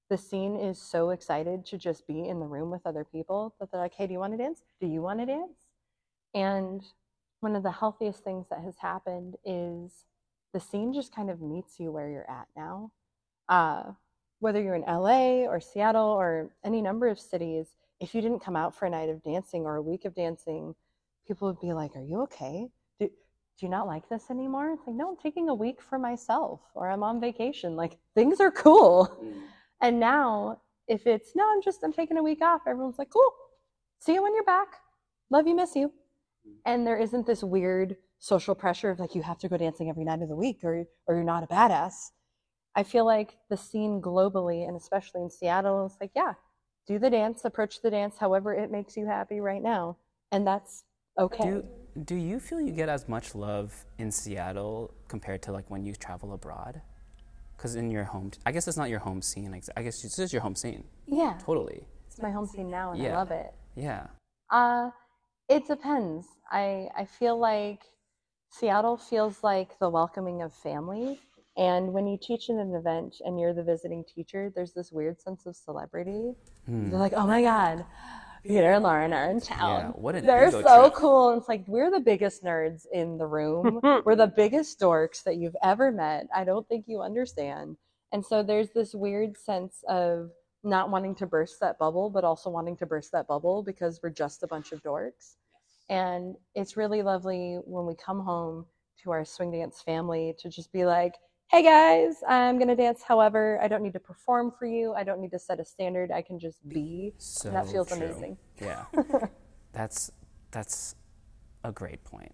[0.09, 3.71] the scene is so excited to just be in the room with other people that
[3.71, 4.63] they're like, hey, do you want to dance?
[4.79, 5.69] Do you want to dance?
[6.33, 6.83] And
[7.39, 10.05] one of the healthiest things that has happened is
[10.51, 12.91] the scene just kind of meets you where you're at now.
[13.47, 13.93] Uh,
[14.39, 18.57] whether you're in LA or Seattle or any number of cities, if you didn't come
[18.57, 20.75] out for a night of dancing or a week of dancing,
[21.25, 22.67] people would be like, Are you okay?
[22.99, 24.73] Do, do you not like this anymore?
[24.73, 27.77] It's like, No, I'm taking a week for myself or I'm on vacation.
[27.77, 29.17] Like, things are cool.
[29.23, 29.41] Mm.
[29.81, 33.33] And now, if it's no, I'm just I'm taking a week off, everyone's like, cool.
[33.99, 34.67] See you when you're back.
[35.29, 35.87] Love you, miss you.
[35.87, 36.51] Mm.
[36.65, 40.03] And there isn't this weird social pressure of like you have to go dancing every
[40.03, 42.11] night of the week or or you're not a badass.
[42.75, 46.33] I feel like the scene globally and especially in Seattle is like, yeah,
[46.87, 49.97] do the dance, approach the dance however it makes you happy right now.
[50.31, 50.83] And that's
[51.17, 51.43] okay.
[51.43, 51.63] Do
[52.03, 55.93] do you feel you get as much love in Seattle compared to like when you
[55.93, 56.81] travel abroad?
[57.55, 59.53] Because in your home, I guess it's not your home scene.
[59.77, 60.83] I guess this is your home scene.
[61.07, 61.37] yeah.
[61.45, 61.85] Totally.
[62.07, 63.53] It's my home scene now and I love it.
[63.75, 64.07] Yeah.
[64.51, 64.89] Uh,
[65.49, 66.27] it depends.
[66.51, 67.81] I I feel like
[68.49, 71.19] Seattle feels like the welcoming of family.
[71.55, 75.21] And when you teach in an event and you're the visiting teacher, there's this weird
[75.21, 76.33] sense of celebrity.
[76.89, 77.85] They're like, oh my God,
[78.43, 79.69] Peter and Lauren are in town.
[79.85, 79.91] Yeah,
[80.25, 80.93] They're so trip.
[80.95, 81.29] cool.
[81.29, 83.79] And it's like, we're the biggest nerds in the room.
[84.05, 86.25] we're the biggest dorks that you've ever met.
[86.35, 87.77] I don't think you understand.
[88.11, 90.31] And so there's this weird sense of
[90.63, 94.09] not wanting to burst that bubble, but also wanting to burst that bubble because we're
[94.09, 95.35] just a bunch of dorks.
[95.89, 98.65] And it's really lovely when we come home
[99.03, 101.13] to our swing dance family to just be like,
[101.53, 103.03] hey guys, I'm gonna dance.
[103.03, 104.93] However, I don't need to perform for you.
[104.95, 106.09] I don't need to set a standard.
[106.11, 107.13] I can just be.
[107.19, 107.97] So and that feels true.
[107.97, 108.37] amazing.
[108.59, 108.85] Yeah,
[109.71, 110.11] that's
[110.49, 110.95] that's
[111.63, 112.33] a great point.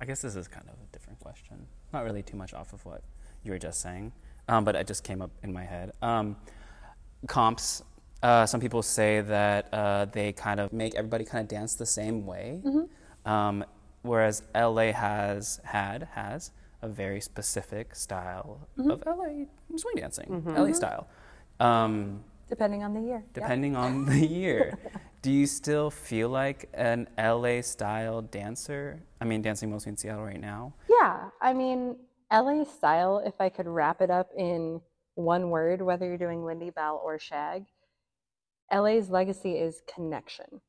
[0.00, 1.66] I guess this is kind of a different question.
[1.92, 3.02] Not really too much off of what
[3.42, 4.12] you were just saying,
[4.46, 5.90] um, but it just came up in my head.
[6.00, 6.36] Um,
[7.26, 7.82] comps.
[8.22, 11.86] Uh, some people say that uh, they kind of make everybody kind of dance the
[11.86, 12.62] same way,
[13.26, 13.64] um,
[14.02, 18.90] whereas LA has had has a very specific style mm-hmm.
[18.90, 20.50] of LA swing dancing, mm-hmm.
[20.50, 20.72] LA mm-hmm.
[20.72, 21.08] style.
[21.60, 23.22] Um, Depending on the year.
[23.26, 23.34] Yep.
[23.34, 24.78] depending on the year.
[25.20, 29.02] Do you still feel like an LA style dancer?
[29.20, 30.74] I mean, dancing mostly in Seattle right now.
[30.88, 31.96] Yeah, I mean,
[32.32, 34.80] LA style, if I could wrap it up in
[35.14, 37.64] one word, whether you're doing Lindy Bal or Shag,
[38.72, 40.60] LA's legacy is connection.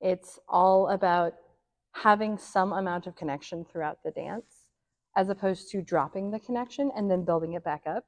[0.00, 1.34] It's all about
[1.92, 4.53] having some amount of connection throughout the dance,
[5.16, 8.04] as opposed to dropping the connection and then building it back up.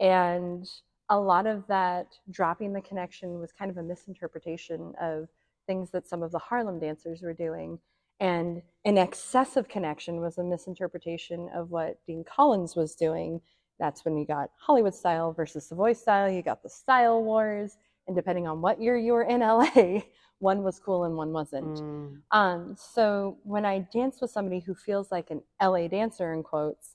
[0.00, 0.68] And
[1.08, 5.28] a lot of that dropping the connection was kind of a misinterpretation of
[5.66, 7.78] things that some of the Harlem dancers were doing.
[8.20, 13.40] And an excessive connection was a misinterpretation of what Dean Collins was doing.
[13.78, 16.28] That's when you got Hollywood style versus Savoy style.
[16.28, 17.76] You got the style wars.
[18.06, 20.02] And depending on what year you were in LA,
[20.40, 21.78] one was cool and one wasn't.
[21.80, 22.20] Mm.
[22.30, 26.94] Um, so when I dance with somebody who feels like an LA dancer, in quotes,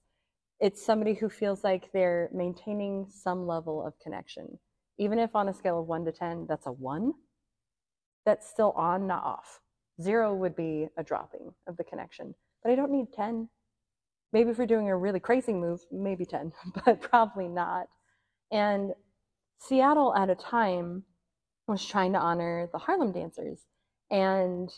[0.59, 4.57] it's somebody who feels like they're maintaining some level of connection.
[4.97, 7.13] Even if on a scale of one to 10, that's a one,
[8.25, 9.59] that's still on, not off.
[10.01, 12.33] Zero would be a dropping of the connection.
[12.63, 13.49] But I don't need 10.
[14.31, 16.53] Maybe if we're doing a really crazy move, maybe 10,
[16.85, 17.87] but probably not.
[18.51, 18.93] And
[19.59, 21.03] Seattle at a time
[21.67, 23.59] was trying to honor the Harlem dancers.
[24.11, 24.69] And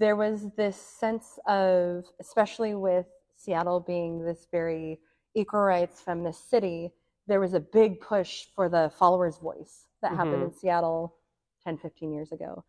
[0.00, 5.00] there was this sense of, especially with Seattle being this very
[5.34, 6.92] equal rights feminist city,
[7.26, 10.44] there was a big push for the followers' voice that happened Mhm.
[10.46, 11.16] in Seattle
[11.62, 12.64] 10, 15 years ago.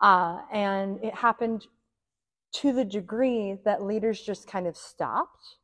[0.00, 1.66] Uh, and it happened
[2.52, 5.56] to the degree that leaders just kind of stopped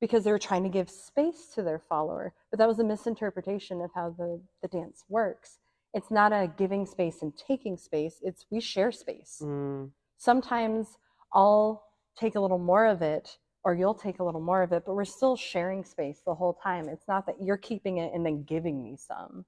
[0.00, 2.34] because they were trying to give space to their follower.
[2.50, 5.58] But that was a misinterpretation of how the, the dance works.
[5.94, 9.40] It's not a giving space and taking space, it's we share space.
[9.42, 9.90] Mm.
[10.18, 10.98] Sometimes
[11.32, 11.84] I'll
[12.16, 14.94] take a little more of it or you'll take a little more of it, but
[14.94, 16.88] we're still sharing space the whole time.
[16.88, 19.46] It's not that you're keeping it and then giving me some.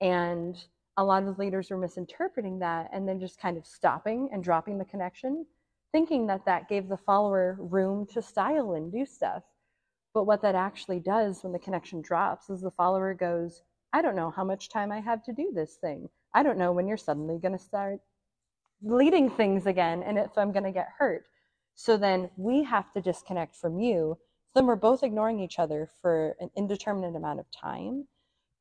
[0.00, 0.56] And
[0.96, 4.78] a lot of leaders were misinterpreting that and then just kind of stopping and dropping
[4.78, 5.44] the connection,
[5.90, 9.42] thinking that that gave the follower room to style and do stuff.
[10.14, 14.16] But what that actually does when the connection drops is the follower goes, I don't
[14.16, 16.08] know how much time I have to do this thing.
[16.34, 18.00] I don't know when you're suddenly going to start
[18.82, 21.24] leading things again and if I'm going to get hurt.
[21.74, 24.18] So then we have to disconnect from you.
[24.54, 28.06] Then we're both ignoring each other for an indeterminate amount of time.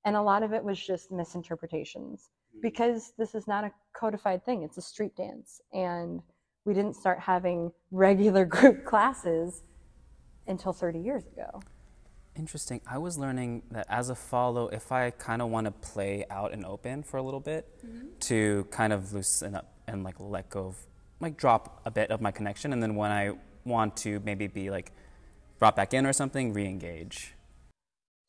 [0.06, 2.60] And a lot of it was just misinterpretations hmm.
[2.62, 5.62] because this is not a codified thing, it's a street dance.
[5.74, 6.22] And
[6.66, 9.64] we didn't start having regular group classes
[10.48, 11.62] until 30 years ago.
[12.38, 12.82] Interesting.
[12.86, 16.54] I was learning that as a follow, if I kind of want to play out
[16.54, 18.10] and open for a little bit, mm-hmm.
[18.20, 20.78] to kind of loosen up and like let go of,
[21.20, 23.32] like drop a bit of my connection, and then when I
[23.66, 24.92] want to maybe be like
[25.58, 27.34] brought back in or something, re-engage.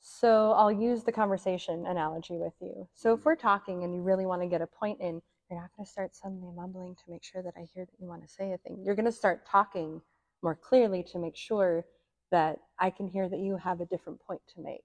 [0.00, 2.88] So I'll use the conversation analogy with you.
[2.94, 5.70] So if we're talking and you really want to get a point in, you're not
[5.76, 8.28] going to start suddenly mumbling to make sure that I hear that you want to
[8.28, 8.82] say a thing.
[8.82, 10.00] You're going to start talking
[10.42, 11.84] more clearly to make sure
[12.30, 14.84] that I can hear that you have a different point to make.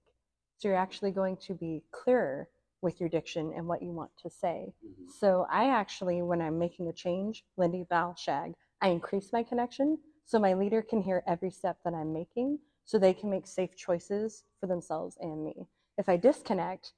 [0.58, 2.48] So you're actually going to be clearer
[2.80, 4.74] with your diction and what you want to say.
[4.84, 5.10] Mm-hmm.
[5.18, 9.98] So I actually, when I'm making a change, Lindy Bal Shag, I increase my connection
[10.26, 13.74] so my leader can hear every step that I'm making so they can make safe
[13.76, 15.66] choices for themselves and me.
[15.96, 16.92] If I disconnect,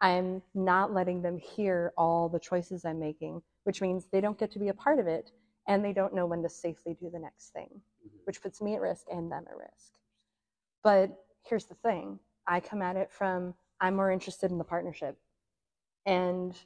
[0.00, 4.50] I'm not letting them hear all the choices I'm making, which means they don't get
[4.52, 5.30] to be a part of it
[5.66, 7.68] and they don't know when to safely do the next thing,
[8.24, 9.92] which puts me at risk and them at risk.
[10.82, 11.10] But
[11.44, 15.16] here's the thing I come at it from I'm more interested in the partnership.
[16.06, 16.56] And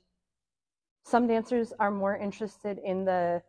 [1.05, 3.43] some dancers are more interested in the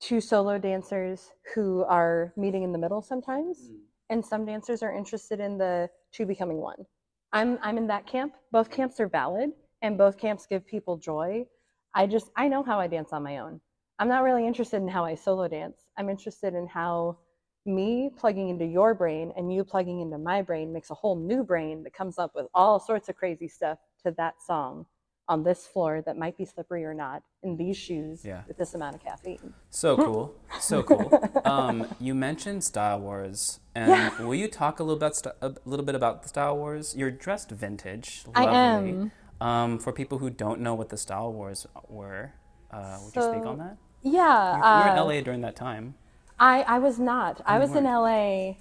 [0.00, 3.78] two solo dancers who are meeting in the middle sometimes mm.
[4.10, 6.84] and some dancers are interested in the two becoming one.
[7.32, 8.34] I'm I'm in that camp.
[8.50, 9.50] Both camps are valid
[9.80, 11.46] and both camps give people joy.
[11.94, 13.60] I just I know how I dance on my own.
[14.02, 15.84] I'm not really interested in how I solo dance.
[15.96, 17.18] I'm interested in how
[17.64, 21.44] me plugging into your brain and you plugging into my brain makes a whole new
[21.44, 24.86] brain that comes up with all sorts of crazy stuff to that song
[25.28, 28.42] on this floor that might be slippery or not in these shoes Yeah.
[28.48, 29.54] with this amount of caffeine.
[29.70, 30.34] So cool.
[30.58, 31.12] So cool.
[31.44, 35.94] Um, you mentioned Style Wars, and will you talk a little bit a little bit
[35.94, 36.96] about the Style Wars?
[36.96, 38.24] You're dressed vintage.
[38.34, 39.12] I am.
[39.40, 42.32] Um, for people who don't know what the Style Wars were,
[42.72, 43.76] uh, would you speak on that?
[44.02, 44.56] Yeah.
[44.56, 45.94] You were in uh, LA during that time.
[46.38, 47.40] I, I was not.
[47.46, 48.54] I was in LA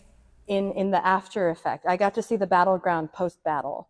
[0.48, 1.86] in, in the after effect.
[1.88, 3.90] I got to see the battleground post battle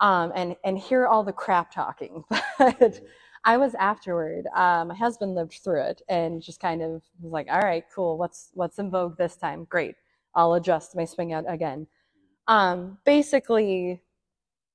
[0.00, 2.24] um, and, and hear all the crap talking.
[2.58, 3.00] But
[3.44, 4.46] I was afterward.
[4.52, 8.18] Uh, my husband lived through it and just kind of was like, all right, cool.
[8.18, 9.64] What's, what's in vogue this time?
[9.64, 9.94] Great.
[10.34, 11.86] I'll adjust my swing out again.
[12.48, 14.02] Um, basically,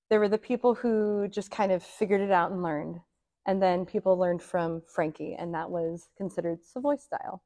[0.10, 3.02] there were the people who just kind of figured it out and learned.
[3.46, 7.44] And then people learned from Frankie, and that was considered Savoy style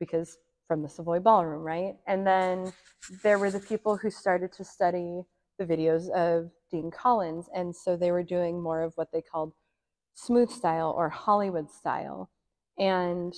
[0.00, 1.96] because from the Savoy Ballroom, right?
[2.06, 2.72] And then
[3.22, 5.22] there were the people who started to study
[5.58, 9.52] the videos of Dean Collins, and so they were doing more of what they called
[10.14, 12.30] smooth style or Hollywood style.
[12.78, 13.34] And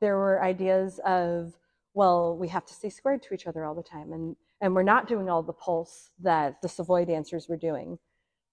[0.00, 1.54] there were ideas of,
[1.94, 4.82] well, we have to stay squared to each other all the time, and and we're
[4.82, 7.98] not doing all the pulse that the Savoy dancers were doing.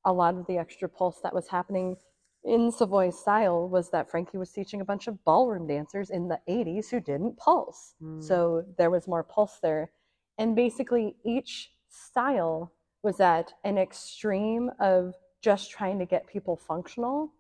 [0.06, 1.96] A lot of the extra pulse that was happening
[2.44, 6.40] in Savoy style was that Frankie was teaching a bunch of ballroom dancers in the
[6.48, 7.96] 80s who didn't pulse.
[8.00, 8.22] Hmm.
[8.22, 9.92] So there was more pulse there.
[10.38, 17.32] And basically, each style was at an extreme of just trying to get people functional.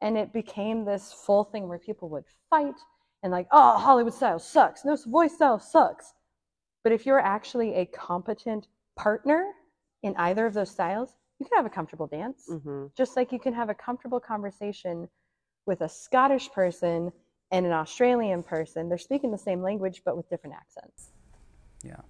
[0.00, 2.80] And it became this full thing where people would fight
[3.22, 4.84] and, like, oh, Hollywood style sucks.
[4.84, 6.14] No, Savoy style sucks.
[6.84, 9.52] But if you're actually a competent partner
[10.02, 13.38] in either of those styles, you can have a comfortable dance hmm just like you
[13.38, 15.08] can have a comfortable conversation
[15.68, 17.12] with a Scottish person
[17.52, 18.88] and an Australian person.
[18.88, 21.12] They're speaking the same language but with different accents.
[21.84, 22.00] Yeah.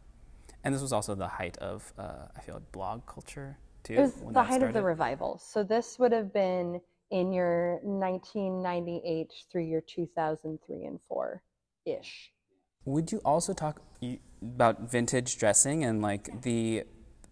[0.64, 3.94] And this was also the height of, uh, I feel like, blog culture, too.
[3.94, 5.38] It was when the that height of the revival.
[5.38, 11.42] So this would have been in your 1998 through your 2003 and 4
[11.86, 12.32] ish.
[12.84, 13.82] Would you also talk
[14.42, 16.84] about vintage dressing and like the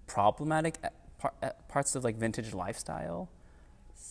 [0.07, 0.79] problematic
[1.19, 3.31] par, uh, parts of like vintage lifestyle,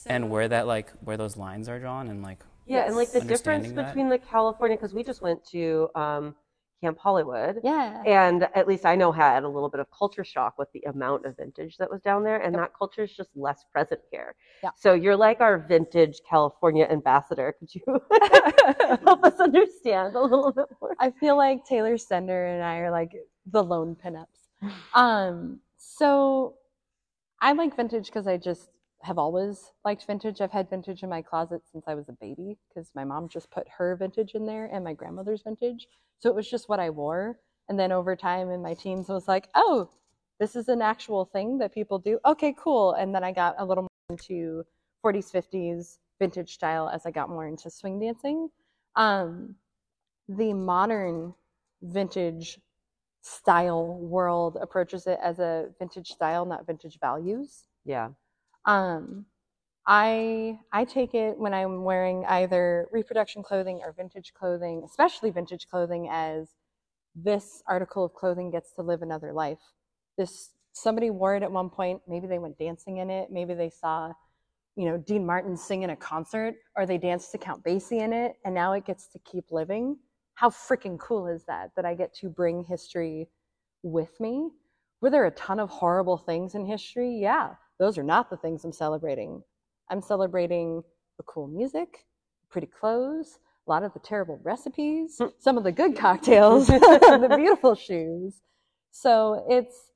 [0.06, 3.22] and where that like where those lines are drawn and like Yeah, and like the
[3.22, 3.88] difference that.
[3.88, 6.36] between the California, because we just went to um,
[6.82, 7.60] Camp Hollywood.
[7.64, 8.04] Yeah.
[8.06, 11.26] And at least I know had a little bit of culture shock with the amount
[11.26, 14.36] of vintage that was down there, and that culture is just less present here.
[14.64, 14.70] Yeah.
[14.76, 17.56] So you're like our vintage California ambassador.
[17.60, 17.82] Could you
[19.04, 20.96] help us understand a little bit more?
[21.00, 23.14] I feel like Taylor sender and I are like
[23.52, 24.72] the lone pinups.
[24.94, 26.56] Um, so
[27.46, 28.72] I like vintage because I just
[29.04, 30.42] have always liked vintage.
[30.42, 33.52] I've had vintage in my closet since I was a baby because my mom just
[33.52, 35.88] put her vintage in there and my grandmother's vintage.
[36.18, 37.38] So it was just what I wore.
[37.70, 39.92] And then over time in my teens, I was like, oh,
[40.40, 42.18] this is an actual thing that people do.
[42.26, 42.94] Okay, cool.
[42.94, 44.64] And then I got a little more into
[45.06, 48.50] 40s, 50s vintage style as I got more into swing dancing.
[48.96, 49.54] Um,
[50.28, 51.36] the modern
[51.84, 52.58] vintage
[53.26, 57.64] style world approaches it as a vintage style, not vintage values.
[57.84, 58.10] Yeah.
[58.66, 59.26] Um,
[59.88, 65.68] I I take it when I'm wearing either reproduction clothing or vintage clothing, especially vintage
[65.68, 66.50] clothing, as
[67.16, 69.60] this article of clothing gets to live another life.
[70.18, 72.02] This somebody wore it at one point.
[72.08, 73.32] Maybe they went dancing in it.
[73.32, 74.14] Maybe they saw,
[74.76, 78.14] you know, Dean Martin sing in a concert, or they danced to Count Basie in
[78.14, 79.98] it, and now it gets to keep living.
[80.36, 81.72] How freaking cool is that?
[81.76, 83.30] That I get to bring history
[83.84, 84.50] with me.
[85.02, 87.18] Were there a ton of horrible things in history?
[87.20, 89.44] Yeah, those are not the things I'm celebrating.
[89.90, 90.84] I'm celebrating
[91.18, 92.06] the cool music,
[92.50, 97.76] pretty clothes, a lot of the terrible recipes, some of the good cocktails, the beautiful
[97.76, 98.42] shoes.
[98.92, 99.92] So it's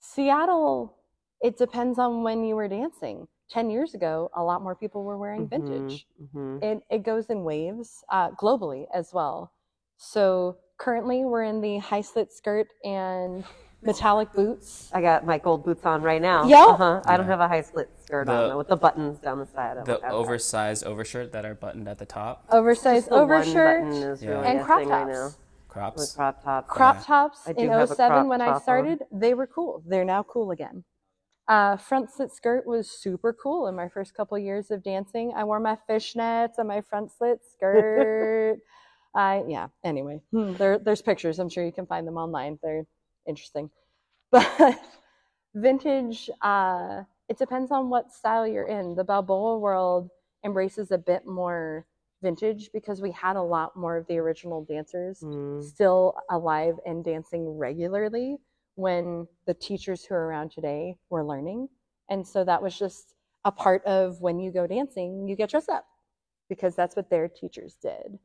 [0.00, 0.96] Seattle,
[1.42, 3.28] it depends on when you were dancing.
[3.50, 6.06] 10 years ago, a lot more people were wearing vintage.
[6.32, 9.52] hmm It, it goes in waves uh, globally as well.
[9.98, 13.44] So currently, we're in the high slit skirt and
[13.82, 14.90] metallic boots.
[14.94, 16.46] I got my gold boots on right now.
[16.46, 16.68] Yep.
[16.68, 17.00] Uh-huh.
[17.04, 19.46] I don't have a high slit skirt The- on though, with the buttons down the
[19.46, 19.76] side.
[19.76, 20.16] I the don't have that.
[20.16, 24.22] oversized overshirt that are buttoned at the top, Oversized Just the one overshirt button is
[24.22, 24.30] Yeah.
[24.30, 25.06] really and a crop thing tops.
[25.06, 25.24] right now.
[25.26, 25.36] With
[25.68, 26.12] crops.
[26.14, 26.68] crop tops.
[26.70, 27.02] crop Yeah.
[27.02, 28.62] tops I do in have a 07 crop when I top on.
[28.62, 29.82] started, they were cool.
[29.86, 30.84] They're now cool again.
[31.46, 35.32] Uh, front slit skirt was super cool in my first couple years of dancing.
[35.36, 38.58] I wore my fishnets and my front slit skirt.
[39.14, 39.68] I yeah.
[39.84, 41.38] Anyway, hmm, there there's pictures.
[41.38, 42.58] I'm sure you can find them online.
[42.62, 42.84] They're
[43.26, 43.70] interesting.
[44.30, 44.78] But
[45.54, 48.94] vintage, uh, it depends on what style you're in.
[48.94, 50.10] The Balboa world
[50.44, 51.86] embraces a bit more
[52.22, 55.62] vintage because we had a lot more of the original dancers Mm.
[55.62, 58.38] still alive and dancing regularly
[58.74, 61.68] when the teachers who are around today were learning.
[62.10, 65.68] And so that was just a part of when you go dancing, you get dressed
[65.68, 65.86] up
[66.48, 68.18] because that's what their teachers did.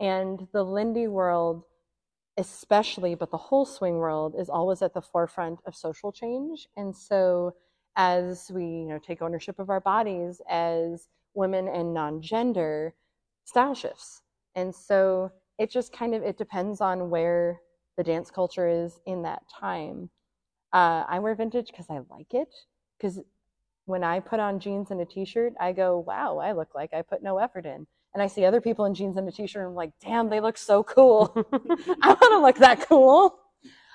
[0.00, 1.64] And the Lindy world,
[2.36, 6.68] especially, but the whole swing world is always at the forefront of social change.
[6.76, 7.54] And so
[7.96, 12.94] as we, you know, take ownership of our bodies as women and non-gender,
[13.44, 14.22] style shifts.
[14.54, 17.60] And so it just kind of it depends on where
[17.96, 20.10] the dance culture is in that time.
[20.72, 22.54] Uh, I wear vintage because I like it.
[22.96, 23.20] Because
[23.86, 27.02] when I put on jeans and a t-shirt, I go, "Wow, I look like I
[27.02, 29.70] put no effort in." And I see other people in jeans and a t-shirt, and
[29.70, 31.32] I'm like, "Damn, they look so cool.
[32.02, 33.38] I want to look that cool."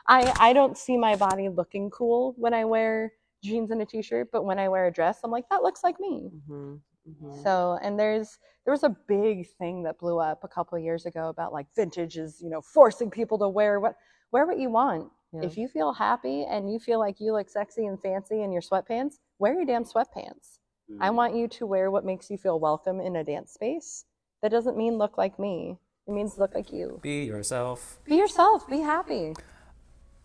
[0.07, 4.30] I I don't see my body looking cool when I wear jeans and a t-shirt,
[4.32, 7.43] but when I wear a dress, I'm like, "That looks like me." Mhm, mhm.
[7.43, 11.05] So, and there's there was a big thing that blew up a couple of years
[11.05, 13.95] ago about like vintage is, you know, forcing people to wear what
[14.32, 15.11] wear what you want.
[15.34, 15.41] Yeah.
[15.43, 18.61] If you feel happy and you feel like you look sexy and fancy in your
[18.61, 20.59] sweatpants, wear your damn sweatpants.
[20.99, 24.05] I want you to wear what makes you feel welcome in a dance space.
[24.41, 25.77] That doesn't mean look like me.
[26.07, 26.99] It means look like you.
[27.01, 27.99] Be yourself.
[28.05, 28.67] Be yourself.
[28.69, 29.33] Be happy.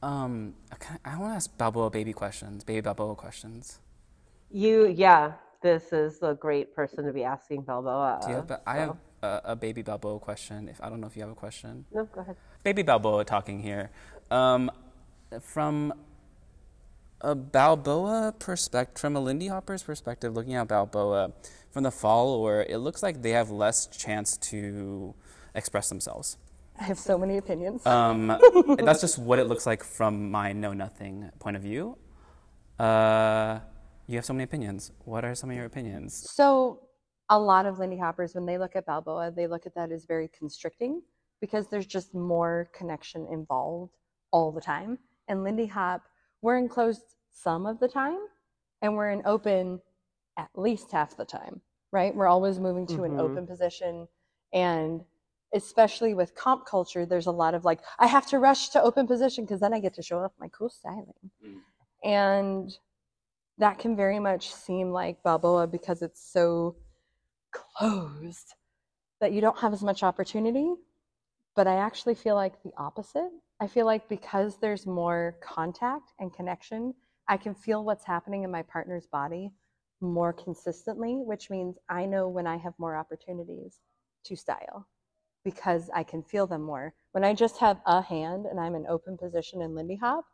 [0.02, 3.80] Um, okay, I want to ask Balboa baby questions, baby Balboa questions.
[4.50, 8.20] You, yeah, this is a great person to be asking Balboa.
[8.22, 10.68] Do you have, of, I have a, a baby Balboa question.
[10.68, 11.84] If I don't know if you have a question.
[11.92, 12.36] No, go ahead.
[12.62, 13.90] Baby Balboa talking here.
[14.30, 14.70] Um,
[15.40, 15.92] from
[17.20, 21.32] a Balboa perspective, from a Lindy Hopper's perspective, looking at Balboa
[21.70, 25.14] from the follower, it looks like they have less chance to
[25.54, 26.36] express themselves.
[26.80, 27.84] I have so many opinions.
[27.86, 28.28] Um,
[28.78, 31.98] that's just what it looks like from my know nothing point of view.
[32.78, 33.58] Uh,
[34.06, 34.92] you have so many opinions.
[35.04, 36.30] What are some of your opinions?
[36.32, 36.80] So,
[37.28, 40.06] a lot of Lindy Hoppers, when they look at Balboa, they look at that as
[40.06, 41.02] very constricting
[41.40, 43.92] because there's just more connection involved
[44.30, 44.98] all the time.
[45.26, 46.02] And Lindy Hop,
[46.42, 48.18] we're enclosed some of the time
[48.82, 49.80] and we're in open
[50.36, 51.60] at least half the time,
[51.90, 52.14] right?
[52.14, 53.20] We're always moving to an Mhm.
[53.20, 54.08] open position.
[54.52, 55.04] And
[55.52, 59.06] especially with comp culture, there's a lot of like, I have to rush to open
[59.06, 61.30] position because then I get to show off my cool styling.
[61.42, 61.60] Mm.
[62.04, 62.78] And
[63.58, 66.76] that can very much seem like Balboa because it's so
[67.50, 68.54] closed
[69.20, 70.74] that you don't have as much opportunity.
[71.56, 73.32] But I actually feel like the opposite.
[73.60, 76.94] I feel like because there's more contact and connection,
[77.26, 79.52] I can feel what's happening in my partner's body
[80.00, 83.80] more consistently, which means I know when I have more opportunities
[84.24, 84.86] to style
[85.44, 86.94] because I can feel them more.
[87.12, 90.24] When I just have a hand and I'm in open position in Lindy Hop,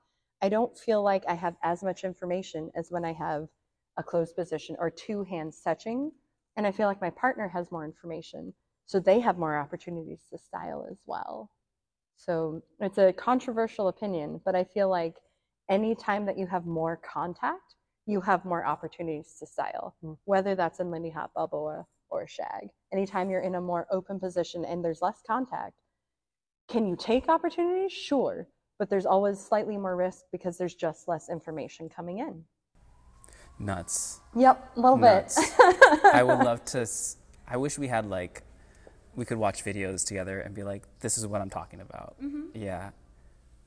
[0.43, 3.49] I don't feel like I have as much information as when I have
[3.97, 6.13] a closed position or two hands touching.
[6.57, 8.53] And I feel like my partner has more information.
[8.85, 11.51] So they have more opportunities to style as well.
[12.17, 15.17] So it's a controversial opinion, but I feel like
[15.69, 17.75] anytime that you have more contact,
[18.07, 20.19] you have more opportunities to style, Mm.
[20.25, 22.69] whether that's in Lindy Hop, Balboa, or Shag.
[22.93, 25.75] Anytime you're in a more open position and there's less contact,
[26.69, 27.93] can you take opportunities?
[27.93, 28.47] Sure.
[28.79, 32.45] But there's always slightly more risk because there's just less information coming in.
[33.59, 34.21] Nuts.
[34.35, 35.37] Yep, a little Nuts.
[35.57, 36.05] bit.
[36.13, 36.81] I would love to.
[36.81, 38.43] s- I wish we had like,
[39.17, 42.17] we could watch videos together and be like, this is what I'm talking about.
[42.55, 42.91] Yeah.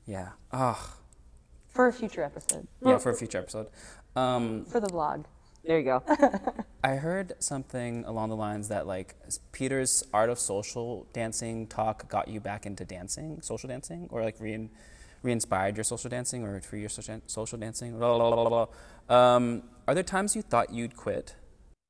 [0.06, 0.30] Yeah.
[0.52, 0.96] Oh,
[1.68, 3.68] For a future episode, yeah, for a future episode.
[4.16, 5.24] Um, for the vlog.
[5.64, 6.02] There you go.
[6.84, 9.16] I heard something along the lines that like
[9.52, 14.36] Peter's art of social dancing talk got you back into dancing, social dancing, or like
[14.40, 14.70] re
[15.22, 17.98] re-inspired your social dancing or for your social, social dancing.
[17.98, 18.66] Blah, blah, blah, blah,
[19.08, 19.34] blah.
[19.34, 21.34] Um, are there times you thought you'd quit?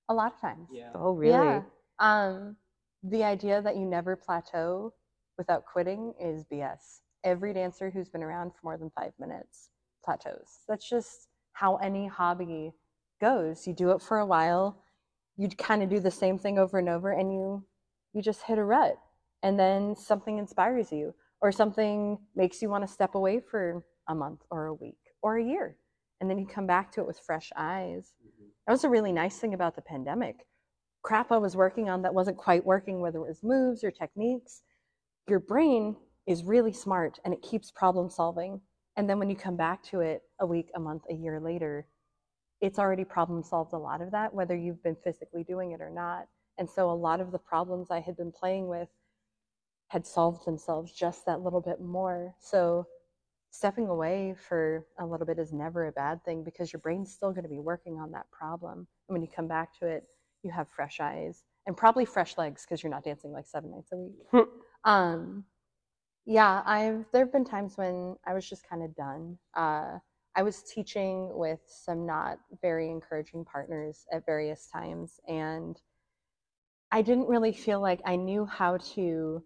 [0.09, 0.69] A lot of times.
[0.95, 1.33] Oh, really?
[1.33, 1.63] Yeah.
[1.99, 2.57] Um,
[3.03, 4.93] the idea that you never plateau
[5.37, 7.01] without quitting is BS.
[7.25, 9.71] Every dancer who's been around for more than five minutes
[10.05, 10.61] plateaus.
[10.69, 12.73] That's just how any hobby
[13.21, 13.67] goes.
[13.67, 14.83] You do it for a while,
[15.37, 17.65] you kind of do the same thing over and over, and you
[18.13, 18.97] you just hit a rut,
[19.43, 24.15] and then something inspires you, or something makes you want to step away for a
[24.15, 25.77] month or a week or a year,
[26.21, 28.15] and then you come back to it with fresh eyes.
[28.25, 28.49] Mm-hmm.
[28.67, 30.47] That was a really nice thing about the pandemic
[31.03, 34.63] crap I was working on that wasn't quite working, whether it was moves or techniques,
[35.29, 35.97] your brain
[36.27, 38.61] is really smart and it keeps problem solving.
[38.97, 41.87] And then when you come back to it a week, a month, a year later,
[42.61, 45.91] it's already problem solved a lot of that, whether you've been physically doing it or
[45.91, 46.27] not.
[46.59, 48.89] And so a lot of the problems I had been playing with
[49.89, 52.35] had solved themselves just that little bit more.
[52.41, 52.87] So
[53.51, 57.31] stepping away for a little bit is never a bad thing because your brain's still
[57.31, 58.87] going to be working on that problem.
[59.09, 60.05] And when you come back to it,
[60.49, 63.93] you have fresh eyes and probably fresh legs because you're not dancing like seven nights
[63.93, 64.47] a week.
[64.85, 65.45] um,
[66.25, 69.39] yeah, I've there have been times when I was just kind of done.
[69.55, 69.99] Uh,
[70.35, 75.79] I was teaching with some not very encouraging partners at various times, and
[76.91, 79.43] I didn't really feel like I knew how to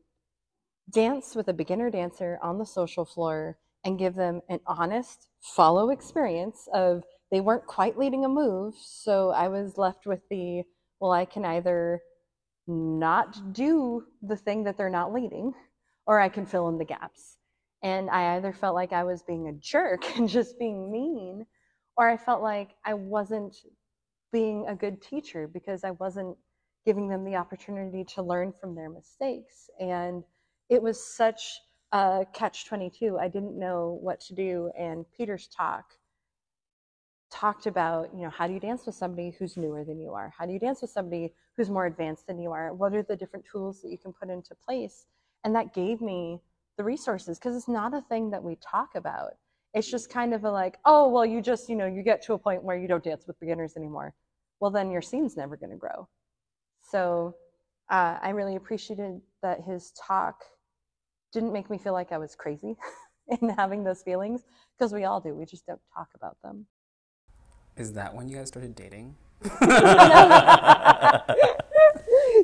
[0.90, 5.90] dance with a beginner dancer on the social floor and give them an honest follow
[5.90, 8.74] experience of they weren't quite leading a move.
[8.80, 10.62] So I was left with the,
[11.02, 12.00] well, I can either
[12.68, 15.52] not do the thing that they're not leading,
[16.06, 17.38] or I can fill in the gaps.
[17.82, 21.44] And I either felt like I was being a jerk and just being mean,
[21.96, 23.56] or I felt like I wasn't
[24.32, 26.36] being a good teacher because I wasn't
[26.86, 29.68] giving them the opportunity to learn from their mistakes.
[29.80, 30.22] And
[30.70, 31.42] it was such
[31.90, 33.18] a catch 22.
[33.18, 34.70] I didn't know what to do.
[34.78, 35.84] And Peter's talk
[37.32, 40.32] talked about, you know, how do you dance with somebody who's newer than you are?
[40.36, 42.72] How do you dance with somebody who's more advanced than you are?
[42.74, 45.06] What are the different tools that you can put into place?
[45.44, 46.40] And that gave me
[46.76, 49.32] the resources because it's not a thing that we talk about.
[49.74, 52.34] It's just kind of a like, oh, well, you just, you know, you get to
[52.34, 54.14] a point where you don't dance with beginners anymore.
[54.60, 56.08] Well, then your scene's never going to grow.
[56.82, 57.34] So
[57.90, 60.44] uh, I really appreciated that his talk
[61.32, 62.76] didn't make me feel like I was crazy
[63.40, 64.42] in having those feelings
[64.78, 65.34] because we all do.
[65.34, 66.66] We just don't talk about them.
[67.76, 69.16] Is that when you guys started dating?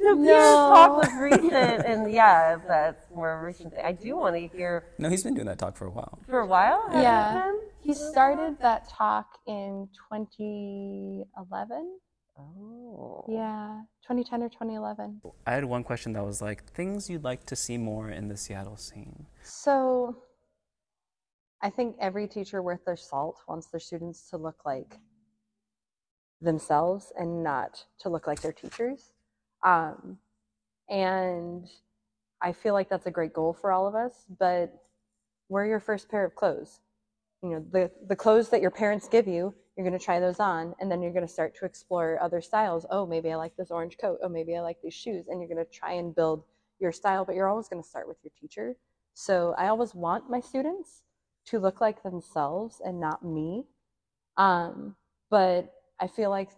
[0.01, 0.15] No.
[0.17, 3.75] The talk was recent, and yeah, that's more recent.
[3.83, 6.19] I do want to hear No, he's been doing that talk for a while.
[6.29, 6.83] for a while.
[6.91, 7.53] has Yeah.
[7.81, 11.99] He started that talk in 2011.
[12.39, 13.25] Oh.
[13.29, 15.21] Yeah, 2010 or 2011.
[15.47, 18.37] I had one question that was like things you'd like to see more in the
[18.37, 19.27] Seattle scene.
[19.43, 20.17] So
[21.63, 24.99] I think every teacher worth their salt wants their students to look like
[26.41, 29.13] themselves and not to look like their teachers.
[29.65, 30.19] Um,
[30.89, 31.67] and
[32.41, 34.73] I feel like that's a great goal for all of us, but
[35.49, 36.81] wear your first pair of clothes.
[37.43, 40.41] You know, the, the clothes that your parents give you, you're going to try those
[40.41, 42.85] on, and then you're going to start to explore other styles.
[42.91, 44.19] Oh, maybe I like this orange coat.
[44.23, 45.27] Oh, maybe I like these shoes.
[45.29, 46.43] And you're going to try and build
[46.81, 48.77] your style, but you're always going to start with your teacher.
[49.15, 51.03] So I always want my students
[51.47, 53.67] to look like themselves and not me.
[54.37, 54.97] Um,
[55.31, 56.51] but I feel like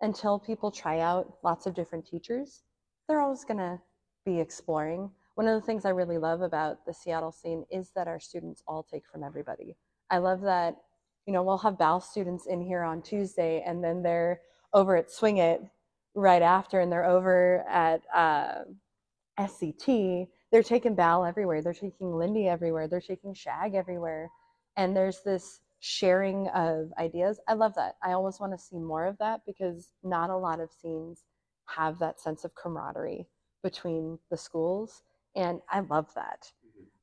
[0.00, 2.62] until people try out lots of different teachers,
[3.08, 3.78] they're always going to
[4.24, 5.10] be exploring.
[5.34, 8.62] One of the things I really love about the Seattle scene is that our students
[8.66, 9.76] all take from everybody.
[10.10, 10.76] I love that,
[11.26, 14.40] you know, we'll have BAL students in here on Tuesday and then they're
[14.72, 15.62] over at Swing It
[16.14, 18.62] right after and they're over at uh,
[19.38, 20.28] SCT.
[20.50, 21.62] They're taking BAL everywhere.
[21.62, 22.88] They're taking Lindy everywhere.
[22.88, 24.30] They're taking Shag everywhere.
[24.76, 27.40] And there's this sharing of ideas.
[27.48, 27.96] I love that.
[28.02, 31.24] I always want to see more of that because not a lot of scenes
[31.66, 33.26] have that sense of camaraderie
[33.62, 35.02] between the schools.
[35.34, 36.52] And I love that.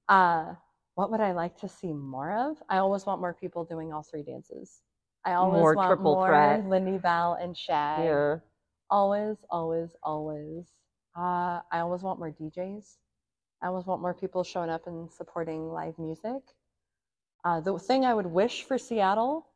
[0.08, 0.54] Uh,
[0.96, 2.58] what would I like to see more of?
[2.70, 4.82] I always want more people doing all three dances.
[5.26, 6.66] I always More want triple more threat.
[6.68, 8.06] Lindy Bal and Shag.
[8.06, 8.38] Yeah.
[8.90, 10.66] Always, always, always.
[11.18, 12.96] Uh, I always want more DJs.
[13.62, 16.42] I always want more people showing up and supporting live music.
[17.44, 19.48] Uh, the thing I would wish for Seattle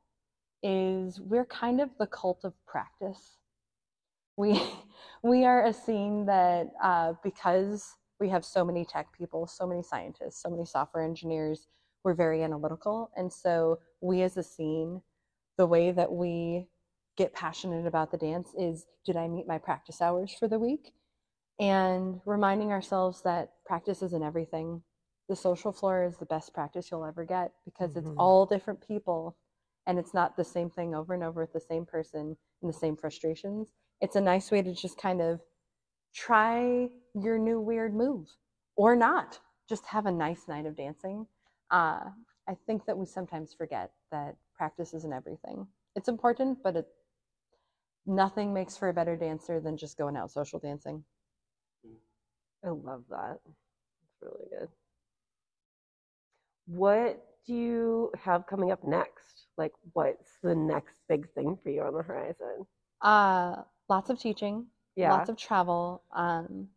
[0.63, 3.37] is we're kind of the cult of practice.
[4.37, 4.61] We
[5.23, 9.81] we are a scene that uh, because we have so many tech people, so many
[9.81, 11.67] scientists, so many software engineers,
[12.03, 15.01] we're very analytical, and so we as a scene,
[15.57, 16.67] the way that we
[17.17, 20.93] get passionate about the dance is did I meet my practice hours for the week?
[21.59, 24.81] And reminding ourselves that practice isn't everything.
[25.31, 28.17] The social floor is the best practice you'll ever get because it's Mhm.
[28.17, 29.37] all different people
[29.85, 32.77] and it's not the same thing over and over with the same person and the
[32.77, 33.71] same frustrations.
[34.01, 35.41] It's a nice way to just kind of
[36.11, 38.35] try your new weird move
[38.75, 39.39] or not.
[39.69, 41.25] Just have a nice night of dancing.
[41.69, 42.11] Uh,
[42.45, 45.65] I think that we sometimes forget that practice isn't everything.
[45.95, 46.93] It's important, but it,
[48.05, 51.05] nothing makes for a better dancer than just going out social dancing.
[52.65, 53.39] I love that.
[53.45, 54.67] It's really good.
[56.75, 59.47] What do you have coming up next?
[59.57, 62.65] Like, what's the next big thing for you on the horizon?
[63.01, 65.11] Uh, lots of teaching, Yeah.
[65.11, 66.03] lots of travel.
[66.15, 66.69] Um,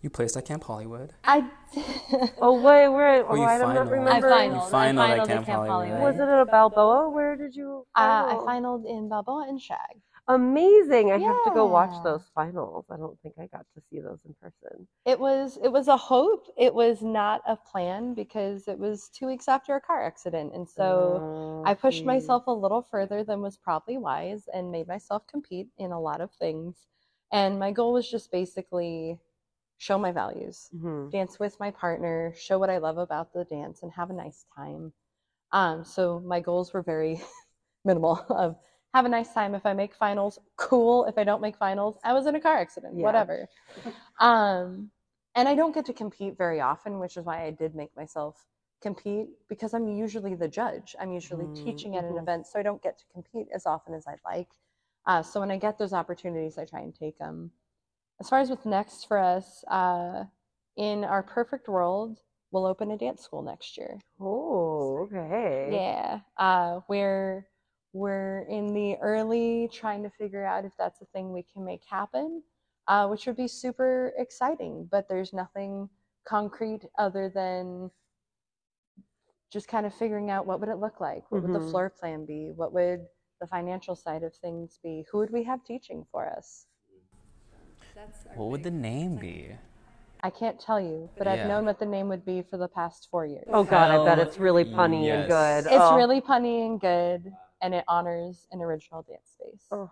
[0.00, 1.12] You placed at Camp Hollywood.
[1.24, 1.44] I
[2.40, 3.24] Oh wait, where?
[3.26, 4.32] Oh, Oh, I don't remember.
[4.32, 4.70] I finaled.
[4.70, 5.88] You I finaled at finaled at Camp Camp Hollywood.
[5.90, 6.00] Hollywood.
[6.00, 7.10] Was it at Balboa?
[7.10, 7.86] Where did you?
[7.96, 8.46] uh, I final?
[8.46, 9.96] finaled in Balboa and Shag.
[10.28, 11.12] Amazing!
[11.12, 12.84] I have to go watch those finals.
[12.90, 14.86] I don't think I got to see those in person.
[15.06, 16.46] It was it was a hope.
[16.56, 20.68] It was not a plan because it was two weeks after a car accident, and
[20.68, 22.06] so Oh, I pushed geez.
[22.06, 26.20] myself a little further than was probably wise, and made myself compete in a lot
[26.20, 26.86] of things.
[27.32, 29.18] And my goal was just basically
[29.78, 31.12] show my values, Mhm.
[31.12, 34.46] dance with my partner, show what I love about the dance, and have a nice
[34.56, 34.92] time.
[35.52, 37.22] Um, so my goals were very
[37.84, 38.56] minimal of
[38.94, 39.54] have a nice time.
[39.54, 41.04] If I make finals, cool.
[41.06, 43.02] If I don't make finals, I was in a car accident, Yeah.
[43.02, 43.48] whatever.
[44.20, 44.90] Um,
[45.34, 48.46] and I don't get to compete very often, which is why I did make myself
[48.80, 50.94] compete because I'm usually the judge.
[51.00, 52.18] I'm usually Mm, teaching at an mhm.
[52.18, 54.48] event, so I don't get to compete as often as I'd like.
[55.06, 57.50] Uh, so when I get those opportunities, I try and take them.
[58.20, 60.24] As far as what's next for us, uh,
[60.76, 62.20] in our perfect world,
[62.52, 64.00] we'll open a dance school next year.
[64.18, 65.82] Oh, okay.
[65.82, 67.46] Yeah, uh, we're
[67.94, 71.82] we're in the early trying to figure out if that's a thing we can make
[71.88, 72.42] happen,
[72.88, 74.86] uh, which would be super exciting.
[74.90, 75.88] But there's nothing
[76.26, 77.90] concrete other than
[79.50, 81.70] just kind of figuring out what would it look like, what would the Mhm.
[81.70, 83.06] floor plan be, what would
[83.40, 86.66] the financial side of things be, who would we have teaching for us?
[88.34, 89.56] What would the name be?
[90.22, 93.08] I can't tell you, but I've known what the name would be for the past
[93.10, 93.46] four years.
[93.52, 95.70] Oh God, I bet it's really punny and good.
[95.72, 95.96] It's Oh.
[95.96, 97.32] really punny and good,
[97.62, 99.66] and it honors an original dance space.
[99.70, 99.90] Oh.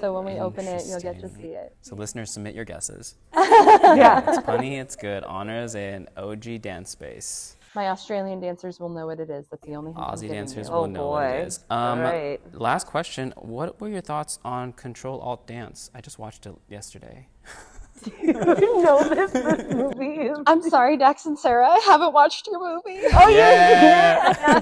[0.00, 1.76] So when we open it, you'll get to see it.
[1.82, 3.16] So listeners, submit your guesses.
[3.34, 4.24] yeah.
[4.26, 5.24] It's funny, it's good.
[5.24, 7.56] Honors an OG dance space.
[7.74, 9.48] My Australian dancers will know what it is.
[9.48, 10.74] That's the only hint I'm Aussie giving dancers you.
[10.74, 11.46] Oh, will know what it boy.
[11.46, 11.64] is.
[11.70, 12.40] Um, All right.
[12.54, 13.34] Last question.
[13.36, 15.90] What were your thoughts on Control Alt Dance?
[15.94, 17.28] I just watched it yesterday.
[18.22, 20.38] you know this, this movie is.
[20.46, 21.68] I'm sorry, Dax and Sarah.
[21.68, 23.00] I haven't watched your movie.
[23.12, 24.60] Oh yeah.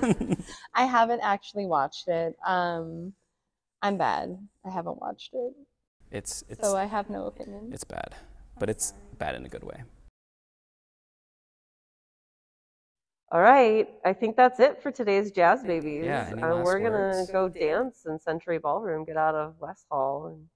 [0.74, 2.36] I haven't actually watched it.
[2.46, 3.12] Um,
[3.82, 4.38] I'm bad.
[4.64, 5.52] I haven't watched it,
[6.10, 7.70] it's it's so I have no opinion.
[7.72, 8.14] it's bad,
[8.58, 9.82] but it's bad in a good way.
[13.32, 13.88] All right.
[14.04, 16.04] I think that's it for today's Jazz Babies.
[16.04, 19.86] Yeah, any Uh, last we're gonna go dance in Century Ballroom, get out of West
[19.90, 20.46] Hall, and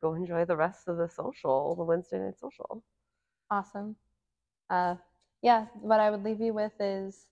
[0.00, 2.84] go enjoy the rest of the social, the Wednesday night social.
[3.50, 3.96] Awesome.
[4.70, 4.96] Uh,
[5.42, 7.26] yeah, what I would leave you with is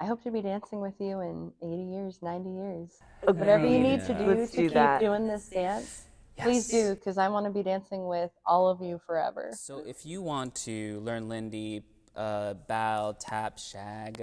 [0.00, 2.98] I hope to be dancing with you in 80 years, 90 years.
[3.22, 5.00] Whatever you need to do Let's to do keep that.
[5.00, 9.00] doing this dance, please do, because I want to be dancing with all of you
[9.06, 9.50] forever.
[9.54, 11.82] So if you want to learn Lindy,
[12.16, 14.20] uh, bow, tap, shag,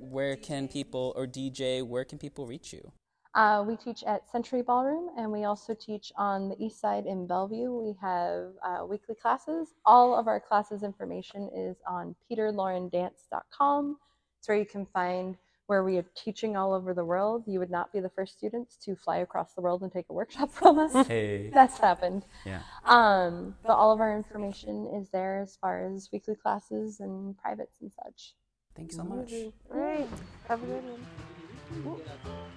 [0.00, 1.86] where can people or DJ?
[1.86, 2.90] Where can people reach you?
[3.34, 7.26] Uh, we teach at Century Ballroom, and we also teach on the east side in
[7.26, 7.72] Bellevue.
[7.72, 9.68] We have uh, weekly classes.
[9.86, 13.96] All of our classes information is on peterlaurendance.com.
[14.38, 17.44] It's where you can find where we are teaching all over the world.
[17.46, 20.12] You would not be the first students to fly across the world and take a
[20.12, 21.06] workshop from us.
[21.06, 21.50] Hey.
[21.54, 22.26] That's happened.
[22.44, 22.60] Yeah.
[22.84, 27.80] Um, but all of our information is there as far as weekly classes and privates
[27.80, 28.34] and such.
[28.76, 29.32] Thank you so much.
[29.72, 30.08] All right.
[30.48, 32.04] Have a good one.
[32.26, 32.48] I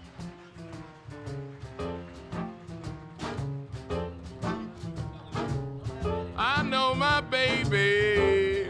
[7.69, 8.67] baby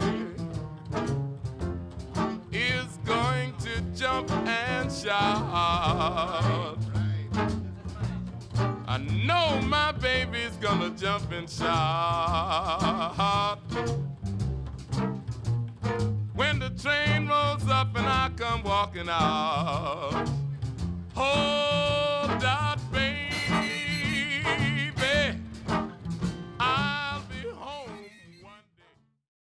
[2.52, 6.78] is going to jump and shout.
[8.88, 13.58] I know my baby's gonna jump and shout.
[16.34, 20.28] When the train rolls up and I come walking out.
[21.16, 22.15] Oh,